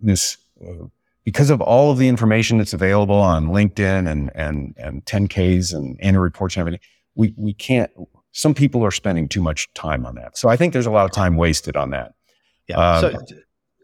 [0.00, 0.86] this, uh,
[1.24, 5.96] because of all of the information that's available on LinkedIn and, and, and 10Ks and
[6.02, 6.80] annual reports and everything,
[7.14, 7.90] we, we can't,
[8.32, 10.36] some people are spending too much time on that.
[10.36, 12.12] So I think there's a lot of time wasted on that.
[12.68, 12.76] Yeah.
[12.76, 13.36] Um, so,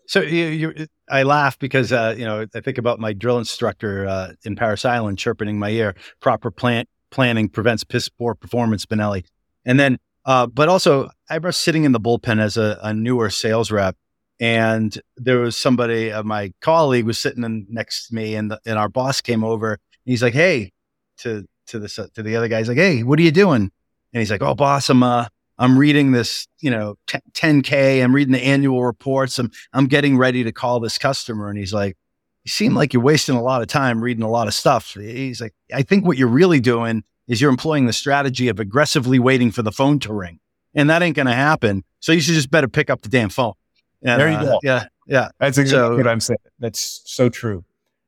[0.09, 4.07] so you, you, I laugh because uh, you know I think about my drill instructor
[4.07, 5.95] uh, in Parris Island chirping in my ear.
[6.21, 9.25] Proper plant planning prevents piss poor performance, Benelli.
[9.65, 13.29] And then, uh, but also I was sitting in the bullpen as a, a newer
[13.29, 13.97] sales rep,
[14.41, 18.61] and there was somebody, uh, my colleague was sitting in, next to me, and the,
[18.65, 19.79] and our boss came over.
[20.07, 20.73] he's like, "Hey,"
[21.19, 22.59] to to the to the other guy.
[22.59, 23.71] He's like, "Hey, what are you doing?"
[24.15, 25.27] And he's like, "Oh, boss, I'm uh,
[25.59, 28.03] I'm reading this, you know, 10K.
[28.03, 29.39] I'm reading the annual reports.
[29.39, 31.49] I'm, I'm getting ready to call this customer.
[31.49, 31.97] And he's like,
[32.45, 34.95] you seem like you're wasting a lot of time reading a lot of stuff.
[34.95, 39.19] He's like, I think what you're really doing is you're employing the strategy of aggressively
[39.19, 40.39] waiting for the phone to ring.
[40.75, 41.83] And that ain't going to happen.
[42.01, 43.55] So you should just better pick up the damn phone.
[44.03, 44.61] And, there you uh, go.
[44.63, 44.87] Yeah.
[45.07, 45.29] Yeah.
[45.41, 46.39] That's exactly so, what I'm saying.
[46.61, 47.65] That's so true.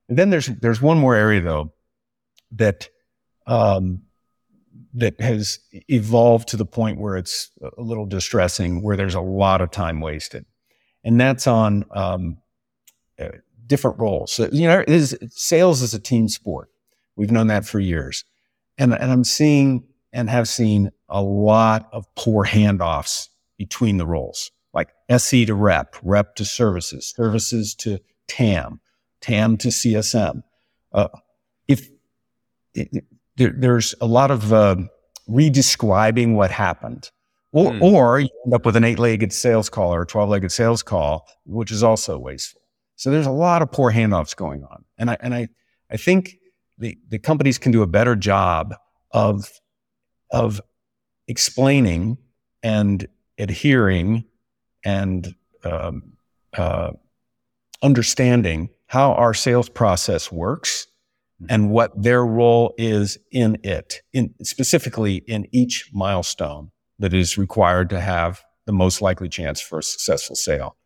[0.08, 1.72] And then there's, there's one more area though
[2.52, 2.88] that,
[3.46, 4.02] um,
[4.94, 9.60] that has evolved to the point where it's a little distressing, where there's a lot
[9.60, 10.44] of time wasted,
[11.04, 12.38] and that's on um,
[13.18, 13.28] uh,
[13.66, 14.32] different roles.
[14.32, 16.70] So, you know, is, sales is a team sport.
[17.16, 18.24] We've known that for years,
[18.78, 23.28] and and I'm seeing and have seen a lot of poor handoffs
[23.58, 28.80] between the roles, like SE to rep, rep to services, services to TAM,
[29.20, 30.42] TAM to CSM.
[30.92, 31.08] Uh,
[31.68, 31.88] if
[32.74, 33.04] it,
[33.40, 34.76] there, there's a lot of uh,
[35.28, 37.10] redescribing what happened.
[37.52, 37.80] Or, mm.
[37.80, 40.82] or you end up with an eight legged sales call or a 12 legged sales
[40.82, 42.60] call, which is also wasteful.
[42.96, 44.84] So there's a lot of poor handoffs going on.
[44.98, 45.48] And I, and I,
[45.90, 46.36] I think
[46.78, 48.74] the, the companies can do a better job
[49.10, 49.50] of,
[50.30, 50.60] of
[51.26, 52.18] explaining
[52.62, 54.24] and adhering
[54.84, 55.34] and
[55.64, 56.12] um,
[56.56, 56.92] uh,
[57.82, 60.86] understanding how our sales process works
[61.40, 61.54] Mm-hmm.
[61.54, 67.88] and what their role is in it, in specifically in each milestone that is required
[67.90, 70.76] to have the most likely chance for a successful sale.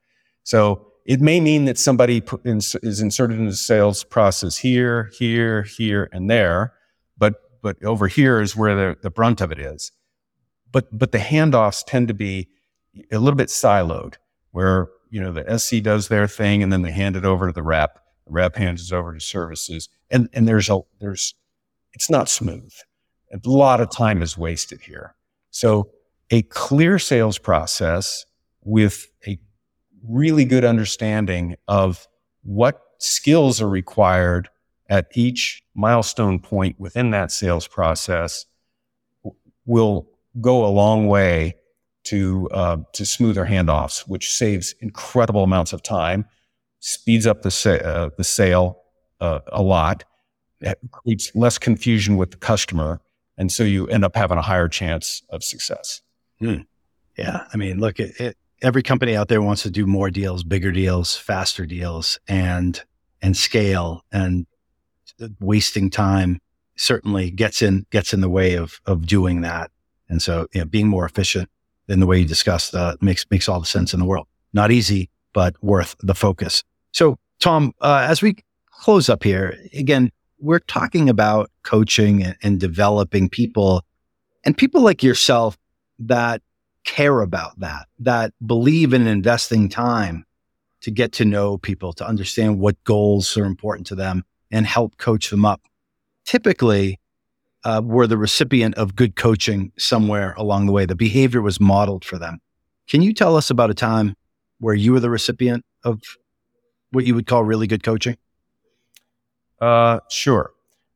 [0.44, 6.08] So it may mean that somebody is inserted in the sales process here, here, here,
[6.12, 6.74] and there,
[7.18, 9.90] but but over here is where the, the brunt of it is.
[10.70, 12.48] But but the handoffs tend to be
[13.10, 14.14] a little bit siloed,
[14.52, 17.52] where you know the SC does their thing and then they hand it over to
[17.52, 21.34] the rep rep hands it over to services, and and there's a there's
[21.92, 22.72] it's not smooth.
[23.32, 25.14] A lot of time is wasted here.
[25.50, 25.90] So
[26.30, 28.26] a clear sales process
[28.62, 29.38] with a
[30.06, 32.06] really good understanding of
[32.42, 34.48] what skills are required
[34.88, 38.46] at each milestone point within that sales process
[39.66, 40.08] will
[40.40, 41.56] go a long way
[42.04, 46.26] to uh, to smoother handoffs, which saves incredible amounts of time
[46.84, 48.82] speeds up the, sa- uh, the sale
[49.20, 50.04] uh, a lot.
[50.60, 53.00] It creates less confusion with the customer.
[53.38, 56.02] And so you end up having a higher chance of success.
[56.38, 56.58] Hmm.
[57.16, 57.46] Yeah.
[57.52, 60.72] I mean, look, it, it, every company out there wants to do more deals, bigger
[60.72, 62.82] deals, faster deals, and
[63.22, 64.04] and scale.
[64.12, 64.46] And
[65.40, 66.40] wasting time
[66.76, 69.70] certainly gets in gets in the way of of doing that.
[70.08, 71.48] And so, you know, being more efficient
[71.88, 74.26] in the way you discussed uh, makes makes all the sense in the world.
[74.52, 76.62] Not easy, but worth the focus.
[76.94, 78.36] So, Tom, uh, as we
[78.70, 83.82] close up here, again, we're talking about coaching and, and developing people
[84.44, 85.58] and people like yourself
[85.98, 86.40] that
[86.84, 90.24] care about that, that believe in investing time
[90.82, 94.22] to get to know people, to understand what goals are important to them
[94.52, 95.62] and help coach them up.
[96.24, 97.00] Typically,
[97.64, 100.86] uh, were the recipient of good coaching somewhere along the way.
[100.86, 102.38] The behavior was modeled for them.
[102.86, 104.14] Can you tell us about a time
[104.60, 106.00] where you were the recipient of
[106.94, 108.16] what you would call really good coaching?
[109.60, 110.52] Uh, sure.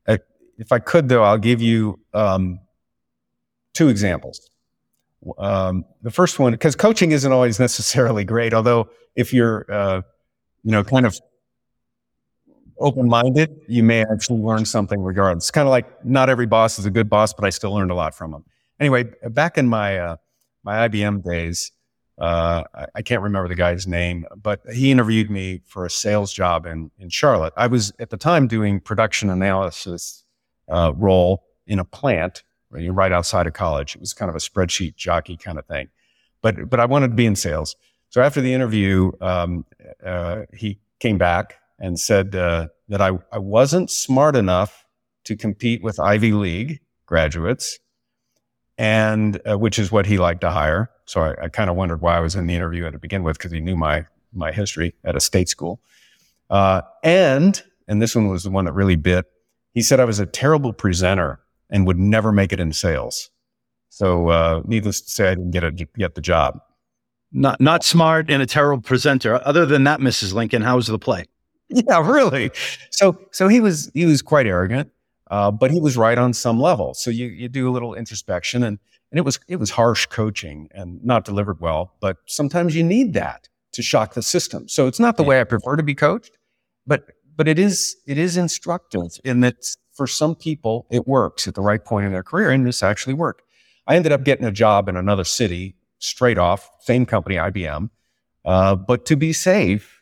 [0.06, 2.58] if I could, though, I'll give you um,
[3.74, 4.50] two examples.
[5.38, 10.02] Um, the first one, because coaching isn't always necessarily great, although if you're, uh,
[10.64, 11.18] you know, kind of
[12.80, 15.44] open-minded, you may actually learn something regardless.
[15.44, 17.90] It's kind of like not every boss is a good boss, but I still learned
[17.90, 18.44] a lot from them.
[18.80, 20.16] Anyway, back in my uh,
[20.62, 21.72] my IBM days,
[22.18, 22.64] uh,
[22.94, 26.90] I, can't remember the guy's name, but he interviewed me for a sales job in,
[26.98, 27.52] in Charlotte.
[27.56, 30.24] I was at the time doing production analysis
[30.68, 33.94] uh, role in a plant right outside of college.
[33.94, 35.88] It was kind of a spreadsheet jockey kind of thing,
[36.42, 37.76] but but I wanted to be in sales.
[38.10, 39.64] So after the interview, um,
[40.04, 44.86] uh, he came back and said uh, that I, I wasn't smart enough
[45.24, 47.78] to compete with Ivy League graduates,
[48.78, 50.90] and uh, which is what he liked to hire.
[51.04, 53.24] So I, I kind of wondered why I was in the interview at to begin
[53.24, 55.80] with because he knew my my history at a state school.
[56.48, 59.26] Uh, and and this one was the one that really bit.
[59.72, 63.30] He said I was a terrible presenter and would never make it in sales.
[63.90, 66.60] So, uh, needless to say, I didn't get a, get the job.
[67.32, 69.40] Not not smart and a terrible presenter.
[69.44, 70.32] Other than that, Mrs.
[70.32, 71.24] Lincoln, how was the play?
[71.70, 72.50] Yeah, really.
[72.90, 74.90] So, so he was he was quite arrogant,
[75.30, 76.94] uh, but he was right on some level.
[76.94, 78.78] So you you do a little introspection, and
[79.10, 81.94] and it was it was harsh coaching and not delivered well.
[82.00, 84.68] But sometimes you need that to shock the system.
[84.68, 86.36] So it's not the way I prefer to be coached,
[86.86, 87.04] but
[87.36, 89.56] but it is it is instructive in that
[89.92, 93.14] for some people it works at the right point in their career, and this actually
[93.14, 93.42] worked.
[93.86, 97.90] I ended up getting a job in another city straight off, same company, IBM.
[98.44, 99.97] Uh, but to be safe,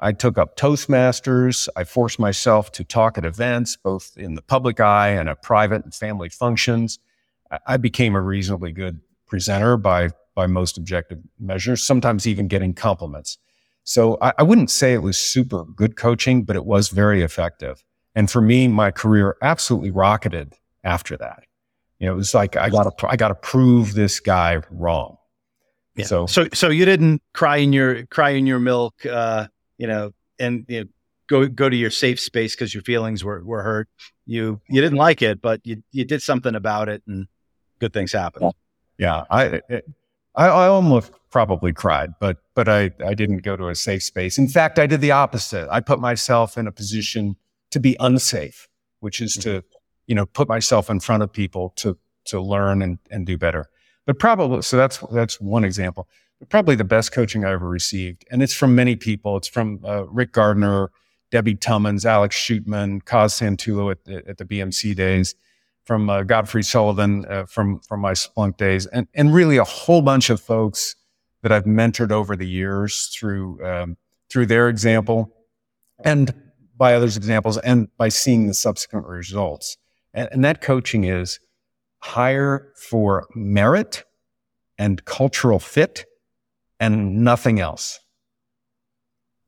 [0.00, 1.68] I took up Toastmasters.
[1.76, 5.84] I forced myself to talk at events, both in the public eye and at private
[5.84, 6.98] and family functions.
[7.66, 13.38] I became a reasonably good presenter by, by most objective measures, sometimes even getting compliments.
[13.84, 17.82] So I, I wouldn't say it was super good coaching, but it was very effective.
[18.14, 21.44] And for me, my career absolutely rocketed after that.
[21.98, 25.16] You know, it was like I got to I got to prove this guy wrong.
[25.96, 26.06] Yeah.
[26.06, 29.48] So, so, so you didn't cry in your cry in your milk, uh,
[29.80, 30.86] you know, and you know,
[31.26, 33.88] go go to your safe space because your feelings were were hurt.
[34.26, 37.26] You you didn't like it, but you you did something about it, and
[37.78, 38.52] good things happened.
[38.98, 39.88] Yeah, I it,
[40.34, 44.36] I, I almost probably cried, but but I I didn't go to a safe space.
[44.36, 45.66] In fact, I did the opposite.
[45.70, 47.36] I put myself in a position
[47.70, 48.68] to be unsafe,
[49.00, 49.58] which is mm-hmm.
[49.58, 49.64] to
[50.06, 53.70] you know put myself in front of people to to learn and and do better.
[54.06, 56.08] But probably, so that's, that's one example.
[56.48, 58.24] Probably the best coaching I ever received.
[58.30, 59.36] And it's from many people.
[59.36, 60.90] It's from uh, Rick Gardner,
[61.30, 65.34] Debbie Tummins, Alex Shootman, Kaz Santullo at the, at the BMC days,
[65.84, 70.02] from uh, Godfrey Sullivan uh, from, from my Splunk days, and, and really a whole
[70.02, 70.96] bunch of folks
[71.42, 73.96] that I've mentored over the years through, um,
[74.28, 75.34] through their example
[76.04, 76.34] and
[76.76, 79.76] by others' examples and by seeing the subsequent results.
[80.14, 81.40] And, and that coaching is
[81.98, 84.04] hire for merit
[84.78, 86.06] and cultural fit
[86.80, 88.00] and nothing else.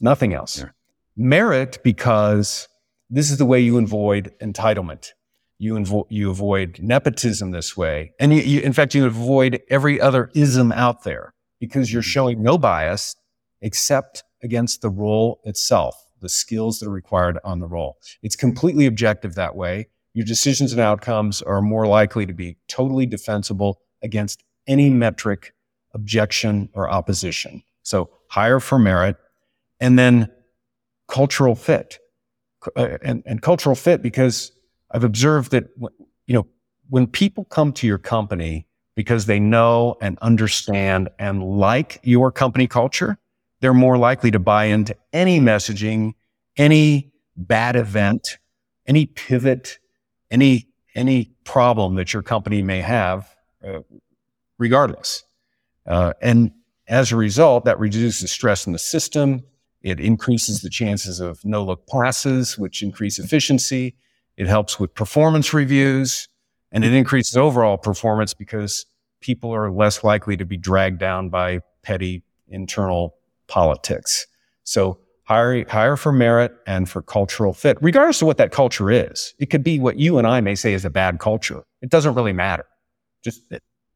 [0.01, 0.59] Nothing else.
[0.59, 0.69] Yeah.
[1.17, 2.69] Merit because
[3.11, 5.11] this is the way you avoid entitlement.
[5.59, 8.13] You, invo- you avoid nepotism this way.
[8.21, 12.09] And you, you, in fact, you avoid every other ism out there because you're mm-hmm.
[12.09, 13.17] showing no bias
[13.61, 17.99] except against the role itself, the skills that are required on the role.
[18.23, 23.07] It's completely objective that way your decisions and outcomes are more likely to be totally
[23.07, 25.55] defensible against any metric,
[25.95, 27.63] objection, or opposition.
[27.83, 29.17] So hire for merit
[29.81, 30.31] and then
[31.09, 31.99] cultural fit.
[32.77, 34.53] Uh, and, and cultural fit because
[34.93, 35.65] I've observed that,
[36.27, 36.47] you know,
[36.89, 42.67] when people come to your company because they know and understand and like your company
[42.67, 43.19] culture,
[43.61, 46.13] they're more likely to buy into any messaging,
[46.57, 48.39] any bad event,
[48.87, 49.79] any pivot,
[50.31, 53.35] any any problem that your company may have,
[53.67, 53.81] uh,
[54.59, 55.25] regardless.
[55.87, 56.53] Uh, and
[56.89, 59.43] as a result, that reduces stress in the system.
[59.83, 63.97] It increases the chances of no look passes, which increase efficiency.
[64.37, 66.29] It helps with performance reviews
[66.73, 68.87] and it increases overall performance because
[69.21, 73.15] people are less likely to be dragged down by petty internal
[73.47, 74.27] politics.
[74.65, 79.35] So hire, hire for merit and for cultural fit, regardless of what that culture is.
[79.39, 81.63] It could be what you and I may say is a bad culture.
[81.83, 82.65] It doesn't really matter.
[83.23, 83.43] Just,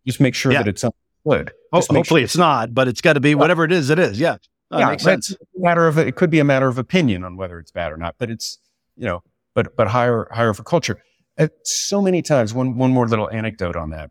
[0.07, 0.63] just make sure yeah.
[0.63, 1.53] that it's something good.
[1.73, 2.19] hopefully sure.
[2.25, 4.19] it's not, but it's got to be whatever it is, it is.
[4.19, 4.37] Yeah.
[4.71, 5.35] That yeah, makes sense.
[5.55, 8.17] matter of, it could be a matter of opinion on whether it's bad or not,
[8.19, 8.59] but it's,
[8.97, 9.23] you know,
[9.55, 11.03] but, but higher hire for culture.
[11.39, 14.11] Uh, so many times, one, one more little anecdote on that.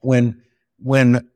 [0.00, 0.42] When,
[0.78, 1.28] when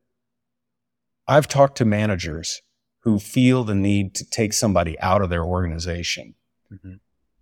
[1.29, 2.63] I've talked to managers
[3.01, 6.35] who feel the need to take somebody out of their organization.
[6.73, 6.95] Mm-hmm.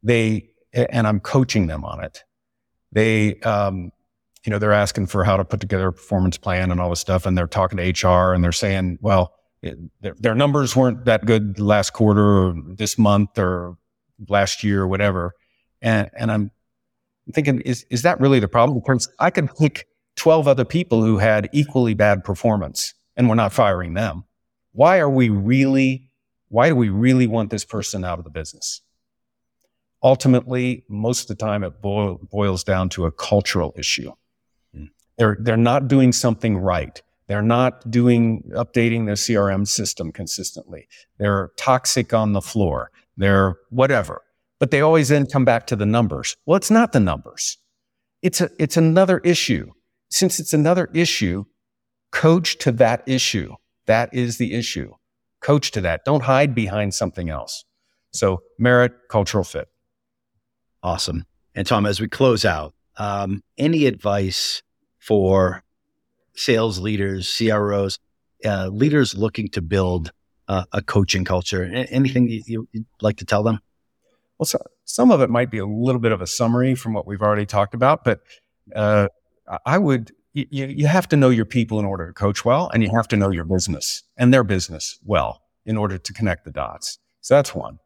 [0.02, 2.22] They, and I'm coaching them on it.
[2.92, 3.90] They, um,
[4.44, 7.00] you know, they're asking for how to put together a performance plan and all this
[7.00, 7.26] stuff.
[7.26, 11.26] And they're talking to HR and they're saying, well, it, their, their, numbers weren't that
[11.26, 13.76] good last quarter or this month or
[14.28, 15.34] last year or whatever.
[15.82, 16.50] And, and I'm
[17.32, 18.78] thinking, is, is that really the problem?
[18.78, 19.86] Because I could pick
[20.16, 24.24] 12 other people who had equally bad performance and we're not firing them
[24.78, 26.08] why are we really,
[26.50, 28.80] why do we really want this person out of the business?
[30.04, 34.12] Ultimately, most of the time it boil, boils down to a cultural issue.
[35.18, 37.02] They're, they're not doing something right.
[37.26, 40.88] They're not doing, updating their CRM system consistently.
[41.18, 42.90] They're toxic on the floor.
[43.16, 44.22] They're whatever.
[44.58, 46.36] But they always then come back to the numbers.
[46.46, 47.58] Well, it's not the numbers.
[48.22, 49.72] It's a, it's another issue.
[50.10, 51.44] Since it's another issue,
[52.12, 53.54] coach to that issue.
[53.86, 54.94] That is the issue.
[55.40, 56.04] Coach to that.
[56.04, 57.64] Don't hide behind something else.
[58.12, 59.68] So merit, cultural fit.
[60.82, 61.26] Awesome.
[61.54, 64.62] And Tom, as we close out, um, any advice
[65.08, 65.62] for
[66.34, 67.98] sales leaders, CROs,
[68.44, 70.12] uh, leaders looking to build
[70.48, 71.64] uh, a coaching culture?
[71.64, 73.60] Anything you, would like to tell them?
[74.38, 77.06] Well, so, some of it might be a little bit of a summary from what
[77.06, 78.20] we've already talked about, but
[78.76, 79.08] uh,
[79.64, 82.82] I would you, you have to know your people in order to coach well, and
[82.82, 86.50] you have to know your business and their business well in order to connect the
[86.50, 86.98] dots.
[87.22, 87.78] So that's one.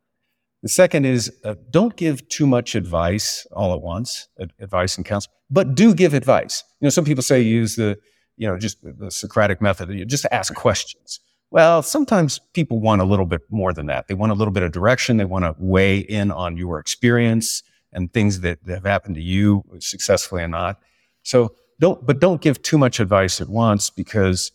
[0.62, 4.28] The second is uh, don't give too much advice all at once,
[4.60, 6.62] advice and counsel, but do give advice.
[6.80, 7.98] You know, some people say use the,
[8.36, 9.90] you know, just the Socratic method.
[9.90, 11.20] You just ask questions.
[11.50, 14.06] Well, sometimes people want a little bit more than that.
[14.06, 15.16] They want a little bit of direction.
[15.16, 19.20] They want to weigh in on your experience and things that, that have happened to
[19.20, 20.80] you successfully or not.
[21.24, 24.52] So don't, but don't give too much advice at once because,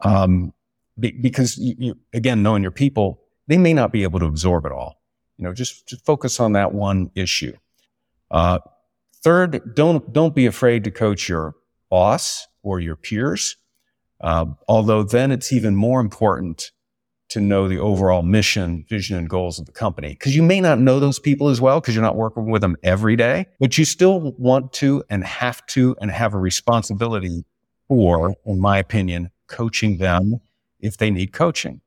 [0.00, 0.52] um,
[0.98, 4.64] be, because you, you, again, knowing your people, they may not be able to absorb
[4.66, 5.01] it all.
[5.42, 7.56] You know, just, just focus on that one issue.
[8.30, 8.60] Uh,
[9.22, 11.54] third, don't, don't be afraid to coach your
[11.90, 13.56] boss or your peers
[14.22, 16.70] uh, although then it's even more important
[17.28, 20.10] to know the overall mission, vision, and goals of the company.
[20.10, 22.76] Because you may not know those people as well because you're not working with them
[22.82, 27.44] every day, but you still want to and have to and have a responsibility
[27.88, 30.40] for, in my opinion, coaching them
[30.78, 31.80] if they need coaching.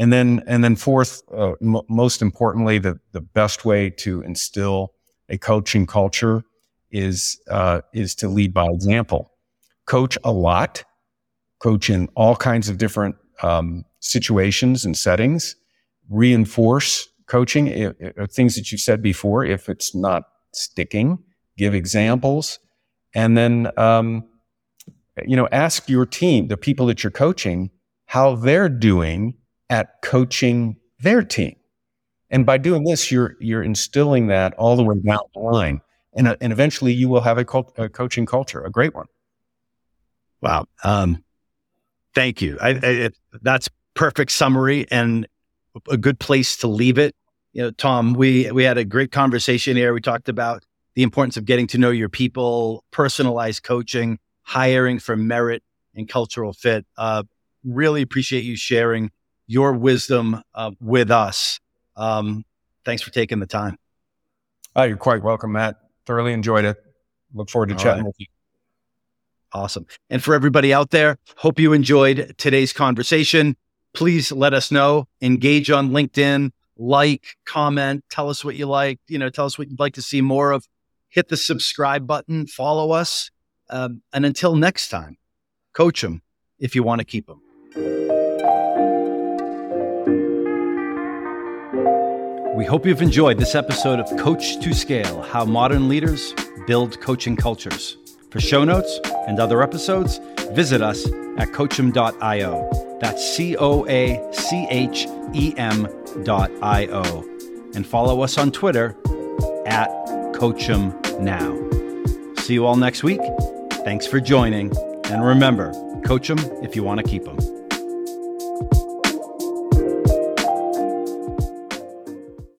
[0.00, 4.94] And then, and then fourth, uh, m- most importantly, the, the best way to instill
[5.28, 6.42] a coaching culture
[6.90, 9.30] is, uh, is to lead by example.
[9.86, 10.84] Coach a lot
[11.60, 15.54] coach in all kinds of different um, situations and settings,
[16.08, 19.44] reinforce coaching, if, if, things that you said before.
[19.44, 21.18] If it's not sticking,
[21.56, 22.58] give examples,
[23.14, 24.24] and then um,
[25.24, 27.70] you know ask your team, the people that you're coaching,
[28.06, 29.34] how they're doing
[29.70, 31.56] at coaching their team.
[32.28, 35.80] And by doing this, you're you're instilling that all the way down the line,
[36.12, 39.06] and uh, and eventually you will have a, cult, a coaching culture, a great one.
[40.42, 40.66] Wow.
[40.84, 41.24] Um,
[42.14, 42.58] Thank you.
[42.60, 43.10] I, I,
[43.42, 45.26] that's perfect summary and
[45.88, 47.14] a good place to leave it.
[47.52, 49.92] You know, Tom, we we had a great conversation here.
[49.92, 50.64] We talked about
[50.94, 55.62] the importance of getting to know your people, personalized coaching, hiring for merit
[55.94, 56.84] and cultural fit.
[56.96, 57.22] Uh,
[57.64, 59.10] really appreciate you sharing
[59.50, 61.58] your wisdom uh, with us.
[61.96, 62.44] Um,
[62.84, 63.76] thanks for taking the time.
[64.76, 65.76] Oh, you're quite welcome, Matt.
[66.06, 66.76] Thoroughly enjoyed it.
[67.34, 68.06] Look forward to All chatting right.
[68.06, 68.26] with you.
[69.52, 69.86] Awesome.
[70.08, 73.56] And for everybody out there, hope you enjoyed today's conversation.
[73.92, 79.18] Please let us know, engage on LinkedIn, like, comment, tell us what you like, you
[79.18, 80.68] know, tell us what you'd like to see more of.
[81.08, 83.32] Hit the subscribe button, follow us.
[83.68, 85.18] Um, and until next time,
[85.72, 86.22] coach them
[86.60, 87.42] if you want to keep them.
[92.54, 96.34] We hope you've enjoyed this episode of Coach2Scale How Modern Leaders
[96.66, 97.96] Build Coaching Cultures.
[98.30, 98.98] For show notes
[99.28, 100.18] and other episodes,
[100.50, 101.06] visit us
[101.38, 102.98] at coachem.io.
[103.00, 105.88] That's C O A C H E M
[106.24, 107.22] dot I O.
[107.76, 108.96] And follow us on Twitter
[109.66, 109.88] at
[110.34, 111.56] Coachem Now.
[112.42, 113.20] See you all next week.
[113.84, 114.76] Thanks for joining.
[115.06, 115.72] And remember,
[116.04, 117.59] coach them if you want to keep them.